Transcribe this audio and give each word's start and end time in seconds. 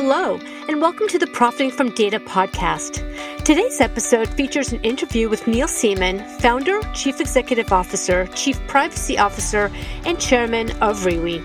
Hello, 0.00 0.38
and 0.68 0.80
welcome 0.80 1.08
to 1.08 1.18
the 1.18 1.26
Profiting 1.26 1.72
from 1.72 1.90
Data 1.90 2.20
podcast. 2.20 3.02
Today's 3.44 3.80
episode 3.80 4.28
features 4.28 4.72
an 4.72 4.80
interview 4.82 5.28
with 5.28 5.48
Neil 5.48 5.66
Seeman, 5.66 6.24
founder, 6.40 6.80
chief 6.94 7.20
executive 7.20 7.72
officer, 7.72 8.28
chief 8.28 8.64
privacy 8.68 9.18
officer, 9.18 9.72
and 10.06 10.20
chairman 10.20 10.70
of 10.80 11.04
RIWI. 11.04 11.42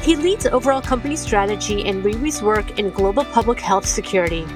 He 0.00 0.16
leads 0.16 0.46
overall 0.46 0.80
company 0.80 1.14
strategy 1.14 1.86
and 1.86 2.02
RIWI's 2.02 2.40
work 2.40 2.78
in 2.78 2.88
global 2.88 3.26
public 3.26 3.60
health 3.60 3.84
security. 3.84 4.46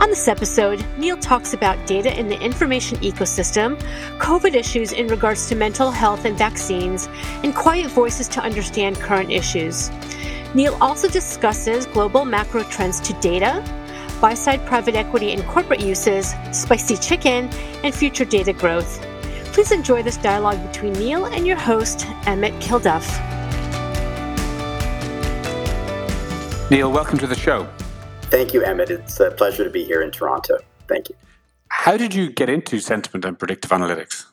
On 0.00 0.10
this 0.10 0.26
episode, 0.26 0.84
Neil 0.98 1.16
talks 1.16 1.54
about 1.54 1.86
data 1.86 2.18
in 2.18 2.26
the 2.26 2.40
information 2.40 2.98
ecosystem, 2.98 3.80
COVID 4.18 4.56
issues 4.56 4.90
in 4.90 5.06
regards 5.06 5.48
to 5.48 5.54
mental 5.54 5.92
health 5.92 6.24
and 6.24 6.36
vaccines, 6.36 7.08
and 7.44 7.54
quiet 7.54 7.92
voices 7.92 8.26
to 8.26 8.40
understand 8.40 8.96
current 8.96 9.30
issues. 9.30 9.88
Neil 10.54 10.76
also 10.82 11.08
discusses 11.08 11.86
global 11.86 12.26
macro 12.26 12.62
trends 12.64 13.00
to 13.00 13.14
data, 13.14 13.64
buy 14.20 14.34
side 14.34 14.64
private 14.66 14.94
equity 14.94 15.32
and 15.32 15.42
corporate 15.44 15.80
uses, 15.80 16.34
spicy 16.52 16.98
chicken, 16.98 17.48
and 17.82 17.94
future 17.94 18.26
data 18.26 18.52
growth. 18.52 19.00
Please 19.54 19.72
enjoy 19.72 20.02
this 20.02 20.18
dialogue 20.18 20.62
between 20.70 20.92
Neil 20.92 21.24
and 21.24 21.46
your 21.46 21.56
host, 21.56 22.06
Emmett 22.26 22.52
Kilduff. 22.60 23.08
Neil, 26.70 26.92
welcome 26.92 27.18
to 27.18 27.26
the 27.26 27.34
show. 27.34 27.66
Thank 28.24 28.52
you, 28.52 28.62
Emmett. 28.62 28.90
It's 28.90 29.18
a 29.20 29.30
pleasure 29.30 29.64
to 29.64 29.70
be 29.70 29.84
here 29.84 30.02
in 30.02 30.10
Toronto. 30.10 30.58
Thank 30.86 31.08
you. 31.08 31.14
How 31.68 31.96
did 31.96 32.14
you 32.14 32.30
get 32.30 32.50
into 32.50 32.78
sentiment 32.78 33.24
and 33.24 33.38
predictive 33.38 33.70
analytics? 33.70 34.26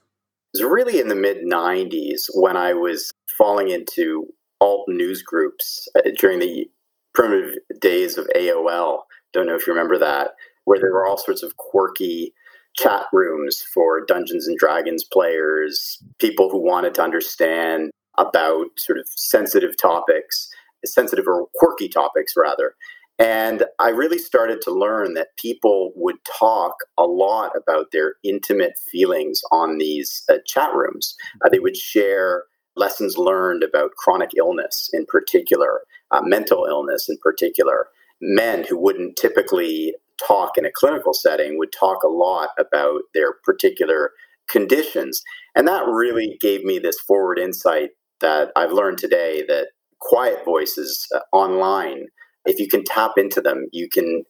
It 0.53 0.61
was 0.61 0.63
really 0.63 0.99
in 0.99 1.07
the 1.07 1.15
mid 1.15 1.45
90s 1.45 2.29
when 2.33 2.57
I 2.57 2.73
was 2.73 3.13
falling 3.37 3.69
into 3.69 4.27
alt 4.61 4.85
news 4.87 5.21
groups 5.21 5.87
uh, 5.95 6.09
during 6.17 6.39
the 6.39 6.69
primitive 7.13 7.55
days 7.79 8.17
of 8.17 8.27
AOL. 8.35 8.99
Don't 9.33 9.47
know 9.47 9.55
if 9.55 9.65
you 9.67 9.73
remember 9.73 9.97
that, 9.97 10.31
where 10.65 10.79
there 10.79 10.91
were 10.91 11.07
all 11.07 11.17
sorts 11.17 11.43
of 11.43 11.57
quirky 11.57 12.33
chat 12.75 13.05
rooms 13.11 13.61
for 13.73 14.05
Dungeons 14.05 14.47
and 14.47 14.57
Dragons 14.57 15.03
players, 15.03 16.01
people 16.19 16.49
who 16.49 16.59
wanted 16.59 16.93
to 16.95 17.03
understand 17.03 17.91
about 18.17 18.67
sort 18.77 18.99
of 18.99 19.07
sensitive 19.15 19.77
topics, 19.77 20.49
sensitive 20.85 21.25
or 21.27 21.47
quirky 21.55 21.89
topics, 21.89 22.33
rather. 22.37 22.75
And 23.17 23.65
I 23.79 23.89
really 23.89 24.17
started 24.17 24.61
to 24.61 24.71
learn 24.71 25.13
that 25.15 25.35
people 25.37 25.91
would 25.95 26.15
talk 26.39 26.75
a 26.97 27.03
lot 27.03 27.51
about 27.55 27.87
their 27.91 28.15
intimate 28.23 28.73
feelings 28.89 29.41
on 29.51 29.77
these 29.77 30.23
uh, 30.29 30.37
chat 30.45 30.73
rooms. 30.73 31.15
Uh, 31.43 31.49
they 31.49 31.59
would 31.59 31.75
share 31.75 32.43
lessons 32.79 33.17
learned 33.17 33.63
about 33.63 33.91
chronic 33.97 34.31
illness 34.37 34.89
in 34.93 35.05
particular, 35.05 35.81
uh, 36.11 36.21
mental 36.23 36.65
illness 36.65 37.07
in 37.09 37.17
particular. 37.21 37.87
Men 38.21 38.65
who 38.67 38.77
wouldn't 38.77 39.17
typically 39.17 39.93
talk 40.25 40.57
in 40.57 40.65
a 40.65 40.71
clinical 40.71 41.13
setting 41.13 41.57
would 41.57 41.71
talk 41.71 42.03
a 42.03 42.07
lot 42.07 42.49
about 42.57 43.01
their 43.13 43.33
particular 43.43 44.11
conditions. 44.49 45.21
And 45.55 45.67
that 45.67 45.85
really 45.87 46.37
gave 46.41 46.63
me 46.63 46.79
this 46.79 46.99
forward 46.99 47.39
insight 47.39 47.91
that 48.19 48.51
I've 48.55 48.71
learned 48.71 48.97
today 48.97 49.43
that 49.47 49.67
quiet 49.99 50.43
voices 50.43 51.07
uh, 51.15 51.19
online, 51.31 52.07
if 52.45 52.59
you 52.59 52.67
can 52.67 52.83
tap 52.83 53.11
into 53.17 53.41
them, 53.41 53.67
you 53.71 53.87
can 53.89 54.23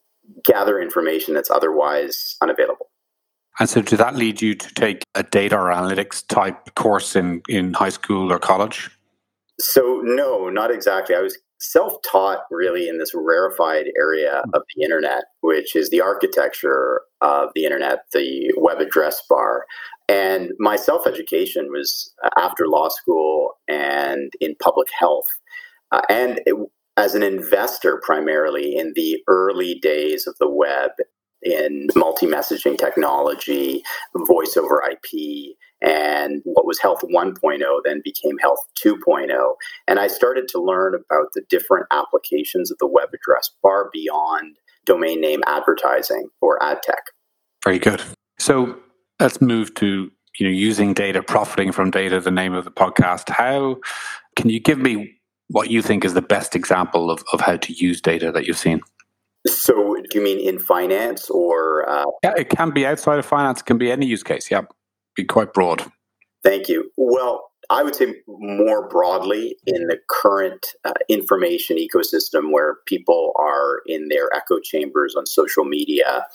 gather 0.44 0.80
information 0.80 1.34
that's 1.34 1.50
otherwise 1.50 2.36
unavailable. 2.40 2.89
And 3.60 3.68
so, 3.68 3.82
did 3.82 3.98
that 3.98 4.16
lead 4.16 4.40
you 4.40 4.54
to 4.54 4.74
take 4.74 5.04
a 5.14 5.22
data 5.22 5.56
or 5.56 5.68
analytics 5.68 6.26
type 6.26 6.74
course 6.74 7.14
in, 7.14 7.42
in 7.46 7.74
high 7.74 7.90
school 7.90 8.32
or 8.32 8.38
college? 8.38 8.90
So, 9.60 10.00
no, 10.02 10.48
not 10.48 10.70
exactly. 10.70 11.14
I 11.14 11.20
was 11.20 11.38
self 11.60 12.00
taught 12.02 12.44
really 12.50 12.88
in 12.88 12.98
this 12.98 13.12
rarefied 13.14 13.86
area 13.98 14.42
of 14.54 14.62
the 14.74 14.82
internet, 14.82 15.24
which 15.42 15.76
is 15.76 15.90
the 15.90 16.00
architecture 16.00 17.02
of 17.20 17.50
the 17.54 17.64
internet, 17.64 18.06
the 18.14 18.50
web 18.56 18.80
address 18.80 19.20
bar. 19.28 19.66
And 20.08 20.52
my 20.58 20.76
self 20.76 21.06
education 21.06 21.68
was 21.70 22.12
after 22.38 22.66
law 22.66 22.88
school 22.88 23.58
and 23.68 24.32
in 24.40 24.56
public 24.62 24.88
health. 24.98 25.28
Uh, 25.92 26.00
and 26.08 26.40
it, 26.46 26.56
as 26.96 27.14
an 27.14 27.22
investor, 27.22 28.00
primarily 28.04 28.74
in 28.74 28.94
the 28.96 29.22
early 29.28 29.78
days 29.80 30.26
of 30.26 30.34
the 30.38 30.50
web 30.50 30.92
in 31.42 31.88
multi 31.94 32.26
messaging 32.26 32.78
technology, 32.78 33.82
voice 34.26 34.56
over 34.56 34.82
IP, 34.90 35.56
and 35.82 36.42
what 36.44 36.66
was 36.66 36.78
Health 36.78 37.02
1.0 37.02 37.60
then 37.84 38.02
became 38.04 38.36
Health 38.38 38.60
2.0. 38.84 39.54
And 39.88 39.98
I 39.98 40.08
started 40.08 40.46
to 40.48 40.60
learn 40.60 40.94
about 40.94 41.28
the 41.34 41.42
different 41.48 41.86
applications 41.90 42.70
of 42.70 42.78
the 42.78 42.86
web 42.86 43.08
address 43.14 43.50
far 43.62 43.88
beyond 43.92 44.56
domain 44.84 45.20
name 45.20 45.42
advertising 45.46 46.28
or 46.40 46.62
ad 46.62 46.82
tech. 46.82 47.02
Very 47.64 47.78
good. 47.78 48.02
So 48.38 48.76
let's 49.18 49.40
move 49.40 49.74
to 49.74 50.10
you 50.38 50.46
know 50.46 50.52
using 50.52 50.94
data, 50.94 51.22
profiting 51.22 51.72
from 51.72 51.90
data, 51.90 52.20
the 52.20 52.30
name 52.30 52.54
of 52.54 52.64
the 52.64 52.70
podcast. 52.70 53.30
How 53.30 53.76
can 54.36 54.50
you 54.50 54.60
give 54.60 54.78
me 54.78 55.16
what 55.48 55.70
you 55.70 55.82
think 55.82 56.04
is 56.04 56.14
the 56.14 56.22
best 56.22 56.54
example 56.54 57.10
of, 57.10 57.24
of 57.32 57.40
how 57.40 57.56
to 57.56 57.72
use 57.72 58.00
data 58.00 58.30
that 58.32 58.46
you've 58.46 58.58
seen? 58.58 58.80
So, 59.46 59.96
do 60.10 60.18
you 60.18 60.22
mean 60.22 60.38
in 60.38 60.58
finance 60.58 61.30
or? 61.30 61.88
Uh... 61.88 62.04
Yeah, 62.22 62.34
it 62.36 62.50
can 62.50 62.70
be 62.70 62.86
outside 62.86 63.18
of 63.18 63.26
finance. 63.26 63.60
It 63.60 63.66
can 63.66 63.78
be 63.78 63.90
any 63.90 64.06
use 64.06 64.22
case. 64.22 64.50
Yeah, 64.50 64.62
be 65.16 65.24
quite 65.24 65.52
broad. 65.52 65.90
Thank 66.42 66.68
you. 66.68 66.90
Well, 66.96 67.50
I 67.70 67.82
would 67.84 67.94
say 67.94 68.14
more 68.26 68.88
broadly 68.88 69.56
in 69.66 69.86
the 69.86 69.98
current 70.08 70.74
uh, 70.84 70.92
information 71.08 71.76
ecosystem 71.76 72.50
where 72.52 72.78
people 72.86 73.32
are 73.36 73.82
in 73.86 74.08
their 74.08 74.28
echo 74.34 74.58
chambers 74.58 75.14
on 75.16 75.24
social 75.26 75.64
media 75.64 76.26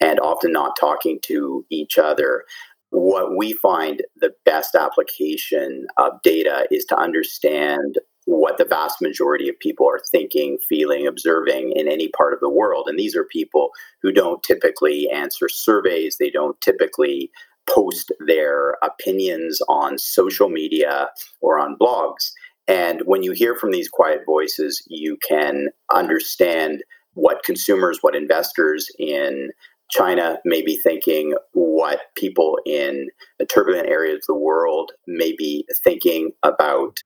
and 0.00 0.20
often 0.20 0.52
not 0.52 0.76
talking 0.78 1.18
to 1.22 1.66
each 1.70 1.98
other. 1.98 2.44
What 2.90 3.36
we 3.36 3.54
find 3.54 4.02
the 4.16 4.32
best 4.44 4.76
application 4.76 5.86
of 5.96 6.12
data 6.22 6.68
is 6.70 6.84
to 6.86 6.96
understand 6.96 7.98
what 8.26 8.58
the 8.58 8.64
vast 8.64 9.02
majority 9.02 9.48
of 9.48 9.58
people 9.58 9.86
are 9.86 10.00
thinking, 10.10 10.58
feeling, 10.68 11.06
observing 11.06 11.72
in 11.72 11.88
any 11.88 12.08
part 12.08 12.32
of 12.32 12.40
the 12.40 12.50
world. 12.50 12.86
And 12.88 12.98
these 12.98 13.14
are 13.14 13.24
people 13.24 13.70
who 14.02 14.12
don't 14.12 14.42
typically 14.42 15.08
answer 15.10 15.48
surveys, 15.48 16.16
they 16.18 16.30
don't 16.30 16.60
typically 16.60 17.30
post 17.68 18.12
their 18.26 18.76
opinions 18.82 19.60
on 19.68 19.98
social 19.98 20.48
media 20.48 21.08
or 21.40 21.58
on 21.58 21.76
blogs. 21.80 22.30
And 22.66 23.02
when 23.04 23.22
you 23.22 23.32
hear 23.32 23.54
from 23.56 23.70
these 23.70 23.88
quiet 23.88 24.20
voices, 24.26 24.82
you 24.88 25.18
can 25.26 25.68
understand 25.92 26.82
what 27.14 27.42
consumers, 27.42 27.98
what 28.00 28.16
investors 28.16 28.88
in 28.98 29.50
China 29.90 30.38
may 30.44 30.62
be 30.62 30.76
thinking, 30.76 31.34
what 31.52 32.00
people 32.16 32.58
in 32.64 33.08
a 33.40 33.44
turbulent 33.44 33.88
areas 33.88 34.16
of 34.16 34.26
the 34.28 34.34
world 34.34 34.92
may 35.06 35.34
be 35.36 35.66
thinking 35.84 36.32
about 36.42 36.98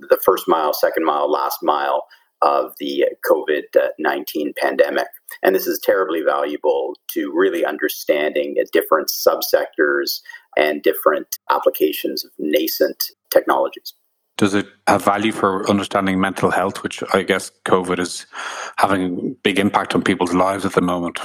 the 0.00 0.18
first 0.24 0.46
mile, 0.46 0.72
second 0.72 1.04
mile, 1.04 1.30
last 1.30 1.58
mile 1.62 2.06
of 2.42 2.72
the 2.78 3.06
COVID 3.28 3.62
19 3.98 4.52
pandemic. 4.56 5.08
And 5.42 5.54
this 5.54 5.66
is 5.66 5.80
terribly 5.82 6.22
valuable 6.22 6.94
to 7.12 7.32
really 7.34 7.64
understanding 7.64 8.56
different 8.72 9.08
subsectors 9.08 10.20
and 10.56 10.82
different 10.82 11.38
applications 11.50 12.24
of 12.24 12.30
nascent 12.38 13.04
technologies. 13.30 13.94
Does 14.36 14.52
it 14.52 14.66
have 14.86 15.04
value 15.04 15.32
for 15.32 15.68
understanding 15.68 16.20
mental 16.20 16.50
health, 16.50 16.82
which 16.82 17.02
I 17.14 17.22
guess 17.22 17.50
COVID 17.64 17.98
is 17.98 18.26
having 18.76 19.02
a 19.02 19.34
big 19.42 19.58
impact 19.58 19.94
on 19.94 20.02
people's 20.02 20.34
lives 20.34 20.66
at 20.66 20.74
the 20.74 20.82
moment? 20.82 21.20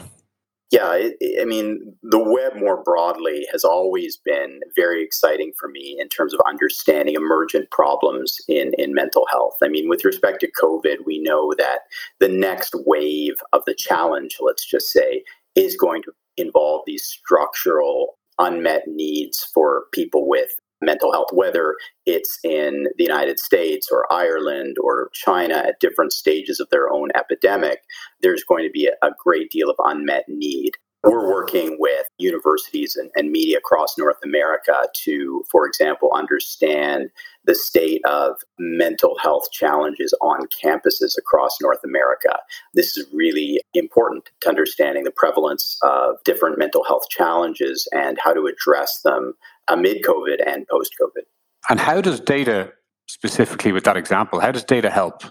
Yeah, 0.71 0.93
it, 0.93 1.41
I 1.41 1.43
mean, 1.43 1.95
the 2.01 2.17
web 2.17 2.55
more 2.55 2.81
broadly 2.81 3.45
has 3.51 3.65
always 3.65 4.15
been 4.15 4.61
very 4.73 5.03
exciting 5.03 5.51
for 5.59 5.67
me 5.67 5.97
in 5.99 6.07
terms 6.07 6.33
of 6.33 6.39
understanding 6.47 7.15
emergent 7.15 7.69
problems 7.71 8.37
in, 8.47 8.71
in 8.77 8.93
mental 8.93 9.27
health. 9.29 9.55
I 9.61 9.67
mean, 9.67 9.89
with 9.89 10.05
respect 10.05 10.39
to 10.39 10.51
COVID, 10.63 11.05
we 11.05 11.21
know 11.21 11.53
that 11.57 11.79
the 12.21 12.29
next 12.29 12.73
wave 12.85 13.33
of 13.51 13.63
the 13.67 13.75
challenge, 13.75 14.37
let's 14.39 14.65
just 14.65 14.91
say, 14.91 15.23
is 15.55 15.75
going 15.75 16.03
to 16.03 16.13
involve 16.37 16.83
these 16.87 17.03
structural 17.03 18.17
unmet 18.39 18.83
needs 18.87 19.51
for 19.53 19.83
people 19.91 20.27
with 20.27 20.51
mental 20.81 21.11
health, 21.11 21.29
whether 21.31 21.75
it's 22.05 22.39
in 22.43 22.87
the 22.97 23.03
United 23.03 23.39
States 23.39 23.89
or 23.91 24.11
Ireland 24.11 24.77
or 24.81 25.09
China 25.13 25.55
at 25.55 25.79
different 25.79 26.13
stages 26.13 26.59
of 26.59 26.69
their 26.69 26.91
own 26.91 27.09
epidemic, 27.15 27.81
there's 28.21 28.43
going 28.43 28.63
to 28.63 28.71
be 28.71 28.87
a, 28.87 29.11
great 29.19 29.51
deal 29.51 29.69
of 29.69 29.75
unmet 29.79 30.23
need. 30.27 30.71
We're 31.03 31.29
working 31.29 31.77
with 31.79 32.07
universities 32.17 32.95
and, 32.95 33.11
and, 33.15 33.31
media 33.31 33.57
across 33.57 33.97
North 33.97 34.17
America 34.23 34.87
to, 35.03 35.43
for 35.51 35.67
example, 35.67 36.11
understand 36.13 37.09
the 37.45 37.55
state 37.55 38.01
of 38.05 38.35
mental 38.59 39.17
health 39.17 39.51
challenges 39.51 40.13
on 40.21 40.47
campuses 40.63 41.17
across 41.17 41.57
North 41.61 41.83
America. 41.83 42.37
This 42.73 42.97
is 42.97 43.07
really 43.13 43.59
important 43.73 44.29
to 44.41 44.49
understanding 44.49 45.03
the 45.03 45.11
prevalence 45.11 45.77
of 45.83 46.23
different 46.23 46.59
mental 46.59 46.83
health 46.83 47.09
challenges 47.09 47.87
and 47.91 48.17
how 48.23 48.33
to 48.33 48.45
address 48.45 49.01
them 49.01 49.33
amid 49.71 50.03
COVID 50.03 50.37
and 50.45 50.67
post 50.67 50.91
COVID. 51.01 51.23
And 51.69 51.79
how 51.79 52.01
does 52.01 52.19
data, 52.19 52.71
specifically 53.07 53.71
with 53.71 53.83
that 53.85 53.97
example, 53.97 54.39
how 54.39 54.51
does 54.51 54.63
data 54.63 54.89
help? 54.89 55.23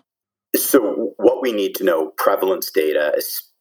So, 0.57 1.13
what 1.19 1.43
we 1.43 1.53
need 1.53 1.75
to 1.77 1.85
know 1.85 2.13
prevalence 2.17 2.71
data, 2.71 3.15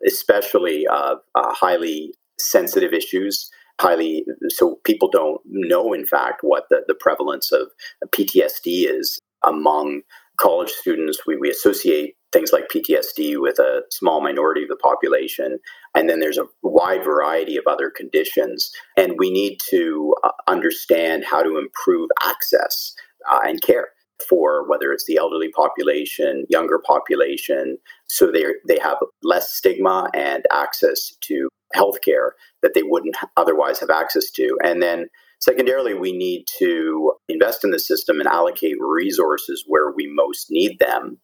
especially 0.05 0.87
of 0.87 1.19
uh, 1.35 1.53
highly 1.53 2.13
sensitive 2.39 2.93
issues, 2.93 3.49
highly 3.79 4.25
so 4.49 4.79
people 4.83 5.09
don't 5.09 5.41
know, 5.45 5.93
in 5.93 6.05
fact, 6.05 6.39
what 6.41 6.65
the, 6.69 6.81
the 6.87 6.95
prevalence 6.95 7.51
of 7.51 7.67
PTSD 8.07 8.89
is 8.89 9.19
among 9.45 10.01
college 10.39 10.69
students. 10.69 11.19
We, 11.27 11.37
we 11.37 11.49
associate 11.49 12.15
things 12.31 12.51
like 12.51 12.69
PTSD 12.73 13.39
with 13.39 13.59
a 13.59 13.81
small 13.91 14.21
minority 14.21 14.63
of 14.63 14.69
the 14.69 14.75
population. 14.75 15.59
And 15.95 16.09
then 16.09 16.19
there's 16.19 16.37
a 16.37 16.45
wide 16.61 17.03
variety 17.03 17.57
of 17.57 17.63
other 17.67 17.89
conditions. 17.89 18.71
And 18.97 19.15
we 19.17 19.31
need 19.31 19.59
to 19.69 20.15
uh, 20.23 20.31
understand 20.47 21.25
how 21.25 21.41
to 21.41 21.57
improve 21.57 22.09
access 22.25 22.93
uh, 23.31 23.39
and 23.43 23.61
care 23.61 23.89
for 24.27 24.67
whether 24.67 24.91
it's 24.91 25.05
the 25.05 25.17
elderly 25.17 25.49
population, 25.49 26.45
younger 26.49 26.79
population, 26.79 27.77
so 28.07 28.31
they 28.31 28.43
they 28.67 28.77
have 28.79 28.97
less 29.23 29.51
stigma 29.51 30.09
and 30.13 30.45
access 30.51 31.15
to 31.21 31.47
healthcare 31.75 32.31
that 32.61 32.73
they 32.73 32.83
wouldn't 32.83 33.15
otherwise 33.37 33.79
have 33.79 33.89
access 33.89 34.29
to. 34.31 34.57
And 34.63 34.81
then 34.81 35.07
secondarily, 35.39 35.93
we 35.93 36.11
need 36.11 36.45
to 36.57 37.13
invest 37.29 37.63
in 37.63 37.71
the 37.71 37.79
system 37.79 38.19
and 38.19 38.27
allocate 38.27 38.77
resources 38.79 39.63
where 39.67 39.91
we 39.91 40.07
most 40.07 40.47
need 40.49 40.79
them. 40.79 41.17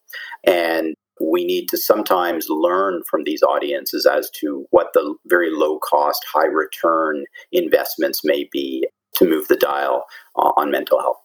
And 0.44 0.94
we 1.20 1.44
need 1.44 1.68
to 1.68 1.78
sometimes 1.78 2.46
learn 2.48 3.02
from 3.08 3.24
these 3.24 3.42
audiences 3.42 4.06
as 4.06 4.30
to 4.30 4.66
what 4.70 4.88
the 4.94 5.14
very 5.26 5.50
low 5.50 5.78
cost, 5.78 6.24
high 6.32 6.46
return 6.46 7.24
investments 7.52 8.22
may 8.24 8.48
be 8.52 8.86
to 9.14 9.24
move 9.24 9.48
the 9.48 9.56
dial 9.56 10.04
uh, 10.36 10.52
on 10.56 10.70
mental 10.70 11.00
health. 11.00 11.16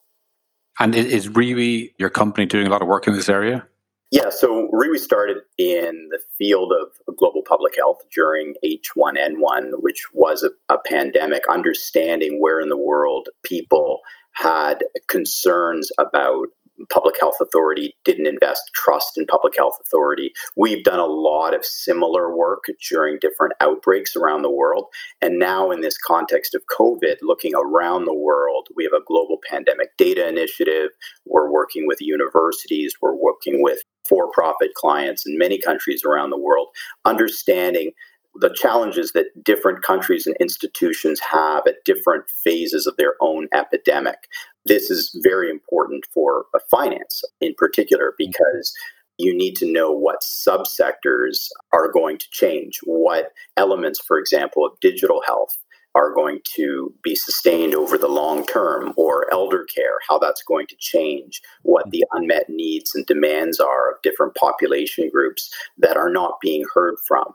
And 0.79 0.95
is 0.95 1.27
RIWI, 1.27 1.93
your 1.99 2.09
company, 2.09 2.45
doing 2.45 2.65
a 2.65 2.69
lot 2.69 2.81
of 2.81 2.87
work 2.87 3.07
in 3.07 3.13
this 3.13 3.29
area? 3.29 3.67
Yeah, 4.11 4.29
so 4.29 4.69
RIWI 4.73 4.97
started 4.97 5.37
in 5.57 6.09
the 6.09 6.19
field 6.37 6.73
of 6.73 7.15
global 7.15 7.43
public 7.47 7.75
health 7.77 7.99
during 8.13 8.55
H1N1, 8.63 9.71
which 9.79 10.03
was 10.13 10.43
a, 10.43 10.73
a 10.73 10.77
pandemic, 10.85 11.43
understanding 11.49 12.41
where 12.41 12.59
in 12.59 12.69
the 12.69 12.77
world 12.77 13.29
people 13.43 13.99
had 14.33 14.83
concerns 15.07 15.91
about 15.97 16.47
public 16.89 17.19
health 17.19 17.35
authority 17.41 17.95
didn't 18.03 18.27
invest 18.27 18.61
trust 18.73 19.17
in 19.17 19.25
public 19.25 19.55
health 19.57 19.77
authority. 19.81 20.31
We've 20.55 20.83
done 20.83 20.99
a 20.99 21.05
lot 21.05 21.53
of 21.53 21.65
similar 21.65 22.35
work 22.35 22.65
during 22.89 23.19
different 23.19 23.53
outbreaks 23.59 24.15
around 24.15 24.41
the 24.41 24.51
world. 24.51 24.85
And 25.21 25.39
now, 25.39 25.71
in 25.71 25.81
this 25.81 25.97
context 25.97 26.55
of 26.55 26.63
COVID, 26.77 27.17
looking 27.21 27.53
around 27.55 28.05
the 28.05 28.13
world, 28.13 28.67
we 28.75 28.83
have 28.83 28.93
a 28.93 29.05
global 29.05 29.37
pandemic 29.49 29.95
data 29.97 30.27
initiative. 30.27 30.89
We're 31.25 31.51
working 31.51 31.87
with 31.87 32.01
universities, 32.01 32.95
we're 33.01 33.15
working 33.15 33.61
with 33.61 33.83
for 34.09 34.31
profit 34.31 34.73
clients 34.75 35.25
in 35.25 35.37
many 35.37 35.57
countries 35.57 36.03
around 36.03 36.31
the 36.31 36.39
world, 36.39 36.67
understanding 37.05 37.91
the 38.35 38.53
challenges 38.53 39.11
that 39.11 39.27
different 39.43 39.83
countries 39.83 40.25
and 40.25 40.35
institutions 40.39 41.19
have 41.19 41.63
at 41.67 41.83
different 41.85 42.29
phases 42.43 42.87
of 42.87 42.95
their 42.97 43.15
own 43.19 43.47
epidemic. 43.53 44.17
This 44.65 44.89
is 44.91 45.17
very 45.23 45.49
important 45.49 46.05
for 46.13 46.45
finance 46.69 47.23
in 47.39 47.53
particular 47.55 48.11
mm-hmm. 48.11 48.29
because 48.31 48.73
you 49.17 49.35
need 49.35 49.55
to 49.57 49.71
know 49.71 49.91
what 49.91 50.21
subsectors 50.21 51.49
are 51.73 51.91
going 51.91 52.17
to 52.17 52.25
change, 52.31 52.79
what 52.83 53.31
elements, 53.57 53.99
for 53.99 54.17
example, 54.17 54.65
of 54.65 54.79
digital 54.79 55.21
health 55.25 55.57
are 55.93 56.13
going 56.13 56.39
to 56.55 56.93
be 57.03 57.15
sustained 57.15 57.75
over 57.75 57.97
the 57.97 58.07
long 58.07 58.45
term, 58.45 58.93
or 58.95 59.31
elder 59.31 59.65
care, 59.65 59.95
how 60.07 60.17
that's 60.17 60.41
going 60.43 60.65
to 60.67 60.75
change, 60.79 61.41
what 61.63 61.83
mm-hmm. 61.85 61.91
the 61.91 62.05
unmet 62.13 62.49
needs 62.49 62.95
and 62.95 63.05
demands 63.05 63.59
are 63.59 63.91
of 63.91 64.01
different 64.01 64.33
population 64.35 65.09
groups 65.11 65.53
that 65.77 65.97
are 65.97 66.09
not 66.09 66.39
being 66.41 66.63
heard 66.73 66.95
from 67.07 67.25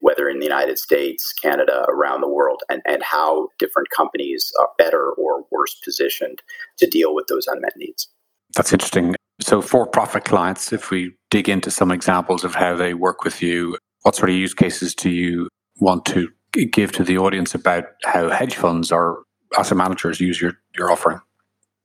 whether 0.00 0.28
in 0.28 0.38
the 0.38 0.44
United 0.44 0.78
States, 0.78 1.32
Canada, 1.32 1.84
around 1.88 2.20
the 2.20 2.28
world, 2.28 2.62
and, 2.68 2.82
and 2.86 3.02
how 3.02 3.48
different 3.58 3.88
companies 3.90 4.52
are 4.60 4.68
better 4.78 5.10
or 5.12 5.44
worse 5.50 5.74
positioned 5.84 6.42
to 6.78 6.86
deal 6.86 7.14
with 7.14 7.26
those 7.28 7.46
unmet 7.46 7.72
needs. 7.76 8.08
That's 8.54 8.72
interesting. 8.72 9.14
So, 9.40 9.60
for 9.60 9.86
profit 9.86 10.24
clients, 10.24 10.72
if 10.72 10.90
we 10.90 11.14
dig 11.30 11.48
into 11.48 11.70
some 11.70 11.90
examples 11.90 12.44
of 12.44 12.54
how 12.54 12.74
they 12.74 12.94
work 12.94 13.24
with 13.24 13.42
you, 13.42 13.76
what 14.02 14.14
sort 14.14 14.30
of 14.30 14.36
use 14.36 14.54
cases 14.54 14.94
do 14.94 15.10
you 15.10 15.48
want 15.78 16.06
to 16.06 16.28
give 16.72 16.92
to 16.92 17.04
the 17.04 17.18
audience 17.18 17.54
about 17.54 17.84
how 18.04 18.30
hedge 18.30 18.54
funds 18.54 18.90
or 18.90 19.24
asset 19.58 19.76
managers 19.76 20.20
use 20.20 20.40
your, 20.40 20.54
your 20.76 20.90
offering? 20.90 21.20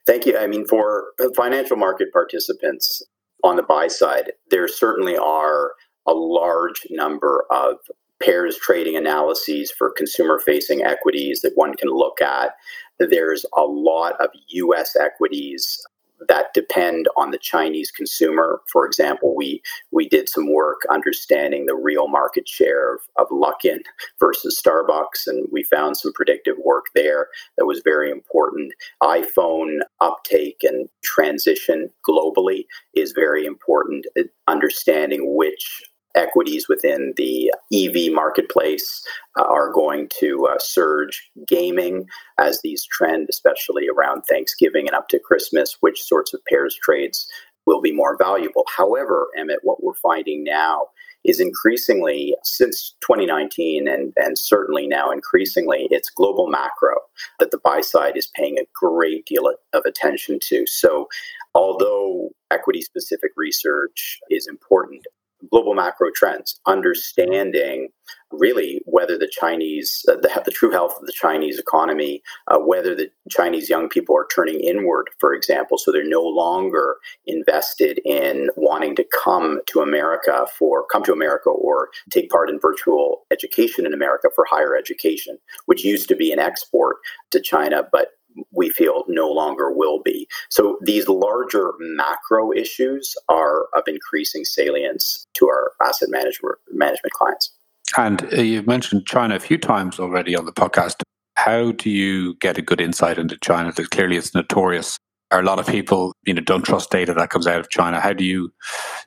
Thank 0.06 0.26
you. 0.26 0.38
I 0.38 0.48
mean, 0.48 0.66
for 0.66 1.08
financial 1.36 1.78
market 1.78 2.12
participants 2.14 3.04
on 3.44 3.56
the 3.56 3.64
buy 3.64 3.88
side, 3.88 4.34
there 4.50 4.68
certainly 4.68 5.18
are 5.18 5.72
a 6.08 6.14
large 6.14 6.82
number 6.90 7.46
of 7.52 7.76
pairs 8.22 8.58
trading 8.58 8.96
analyses 8.96 9.72
for 9.72 9.92
consumer 9.92 10.40
facing 10.40 10.84
equities 10.84 11.42
that 11.42 11.54
one 11.56 11.76
can 11.76 11.90
look 11.90 12.22
at. 12.22 12.52
There's 13.00 13.46
a 13.58 13.64
lot 13.64 14.14
of 14.22 14.30
US 14.50 14.96
equities 14.96 15.84
that 16.28 16.54
depend 16.54 17.08
on 17.18 17.32
the 17.32 17.38
Chinese 17.38 17.92
consumer. 17.92 18.62
For 18.72 18.86
example, 18.86 19.36
we 19.36 19.62
we 19.92 20.08
did 20.08 20.30
some 20.30 20.54
work 20.54 20.82
understanding 20.90 21.66
the 21.66 21.76
real 21.76 22.08
market 22.08 22.48
share 22.48 22.96
of, 22.96 23.02
of 23.18 23.28
Luckin 23.30 23.80
versus 24.20 24.60
Starbucks, 24.64 25.28
and 25.28 25.48
we 25.52 25.64
found 25.64 25.98
some 25.98 26.14
predictive 26.14 26.58
work 26.64 26.86
there 26.94 27.28
that 27.58 27.66
was 27.66 27.82
very 27.84 28.12
important. 28.12 28.74
iPhone 29.02 29.80
uptake 30.00 30.58
and 30.62 30.88
transition 31.04 31.90
globally 32.08 32.66
is 32.94 33.14
very 33.14 33.46
important. 33.46 34.06
Understanding 34.48 35.36
which 35.36 35.82
equities 36.16 36.68
within 36.68 37.14
the 37.18 37.52
EV 37.74 38.14
marketplace 38.14 39.04
uh, 39.40 39.44
are 39.44 39.72
going 39.72 40.10
to 40.20 40.48
uh, 40.48 40.58
surge. 40.60 41.30
Gaming, 41.48 42.06
as 42.40 42.62
these 42.62 42.86
trend, 42.86 43.28
especially 43.30 43.88
around 43.88 44.24
Thanksgiving 44.24 44.88
and 44.88 44.96
up 44.96 45.08
to 45.10 45.20
Christmas, 45.20 45.78
which 45.82 46.02
sorts 46.02 46.34
of 46.34 46.42
pairs 46.50 46.78
trades 46.82 47.28
will 47.66 47.82
be 47.82 47.92
more 47.92 48.18
valuable. 48.18 48.66
However, 48.76 49.28
Emmett, 49.38 49.60
what 49.64 49.84
we're 49.84 49.94
finding 49.94 50.44
now 50.44 50.88
is 51.24 51.40
increasingly 51.40 52.36
since 52.44 52.96
2019 53.02 53.88
and, 53.88 54.14
and 54.18 54.38
certainly 54.38 54.88
now 54.88 55.12
increasingly 55.12 55.88
it's 55.92 56.10
global 56.10 56.48
macro 56.48 56.96
that 57.40 57.52
the 57.52 57.60
buy 57.64 57.82
side 57.82 58.18
is 58.18 58.32
paying 58.36 58.58
a 58.58 58.66
great 58.74 59.26
deal 59.26 59.52
of 59.74 59.84
attention 59.86 60.40
to 60.42 60.66
so 60.66 61.08
although 61.54 62.30
equity 62.50 62.82
specific 62.82 63.32
research 63.38 64.20
is 64.30 64.48
important 64.48 65.06
global 65.50 65.74
macro 65.74 66.10
trends, 66.14 66.60
understanding 66.66 67.90
really 68.32 68.82
whether 68.86 69.18
the 69.18 69.30
Chinese, 69.32 70.06
uh, 70.08 70.16
the, 70.16 70.42
the 70.46 70.52
true 70.52 70.72
health 70.72 70.96
of 71.00 71.06
the 71.06 71.12
Chinese 71.12 71.60
economy, 71.60 72.22
uh, 72.48 72.58
whether 72.58 72.96
the 72.96 73.10
Chinese 73.30 73.70
young 73.70 73.90
people 73.90 74.16
are 74.16 74.28
turning 74.34 74.60
inward, 74.60 75.10
for 75.20 75.34
example, 75.34 75.78
so 75.78 75.92
they're 75.92 76.04
no 76.04 76.22
longer 76.22 76.98
invested 77.26 78.00
in 78.06 78.50
wanting 78.56 78.96
to 78.96 79.06
come 79.24 79.60
to 79.68 79.82
America 79.82 80.46
for 80.58 80.86
come 80.88 81.04
to 81.04 81.14
America 81.14 81.50
or 81.50 81.90
take 82.10 82.30
part 82.30 82.50
in 82.50 82.60
virtual 82.60 83.26
education 83.32 83.86
in 83.86 83.94
America 83.94 84.30
for 84.34 84.46
higher 84.50 84.76
education, 84.76 85.38
which 85.66 85.84
used 85.84 86.08
to 86.08 86.16
be 86.16 86.32
an 86.32 86.40
export 86.40 86.98
to 87.32 87.42
China, 87.42 87.84
but 87.92 88.10
we 88.52 88.70
feel 88.70 89.04
no 89.08 89.30
longer 89.30 89.72
will 89.72 90.02
be. 90.04 90.28
So 90.50 90.78
these 90.82 91.08
larger 91.08 91.74
macro 91.80 92.52
issues 92.52 93.16
are 93.30 93.66
of 93.76 93.84
increasing 93.88 94.46
salience 94.46 95.26
to 95.36 95.48
our 95.48 95.72
asset 95.84 96.10
management 96.10 96.56
management 96.72 97.14
clients. 97.14 97.52
And 97.98 98.24
uh, 98.34 98.42
you've 98.42 98.68
mentioned 98.68 99.06
China 99.06 99.36
a 99.36 99.40
few 99.40 99.58
times 99.58 100.00
already 100.00 100.36
on 100.36 100.46
the 100.46 100.54
podcast. 100.54 101.02
How 101.36 101.72
do 101.72 101.90
you 101.90 102.36
get 102.36 102.58
a 102.58 102.62
good 102.62 102.82
insight 102.82 103.18
into 103.18 103.38
China? 103.38 103.72
That 103.72 103.90
clearly 103.90 104.18
it's 104.18 104.34
notorious. 104.34 104.98
Are 105.32 105.40
a 105.40 105.44
lot 105.44 105.60
of 105.60 105.68
people, 105.68 106.14
you 106.26 106.34
know, 106.34 106.42
don't 106.42 106.64
trust 106.64 106.92
data 106.92 107.14
that 107.14 107.30
comes 107.30 107.48
out 107.48 107.60
of 107.60 107.70
China. 107.70 108.02
How 108.02 108.14
do 108.14 108.26
you 108.26 108.52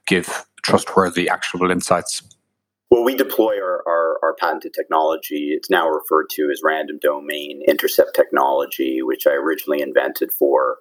give 0.07 0.47
trustworthy, 0.63 1.29
actionable 1.29 1.71
insights? 1.71 2.23
Well, 2.91 3.05
we 3.05 3.15
deploy 3.15 3.61
our, 3.61 3.74
our, 4.35 4.49
patented 4.49 4.75
technology. 4.75 5.53
It's 5.53 5.71
now 5.71 5.89
referred 5.89 6.31
to 6.31 6.51
as 6.51 6.61
random 6.65 6.99
domain 7.01 7.63
intercept 7.67 8.15
technology, 8.15 9.03
which 9.03 9.27
I 9.27 9.33
originally 9.33 9.81
invented 9.81 10.33
for 10.33 10.79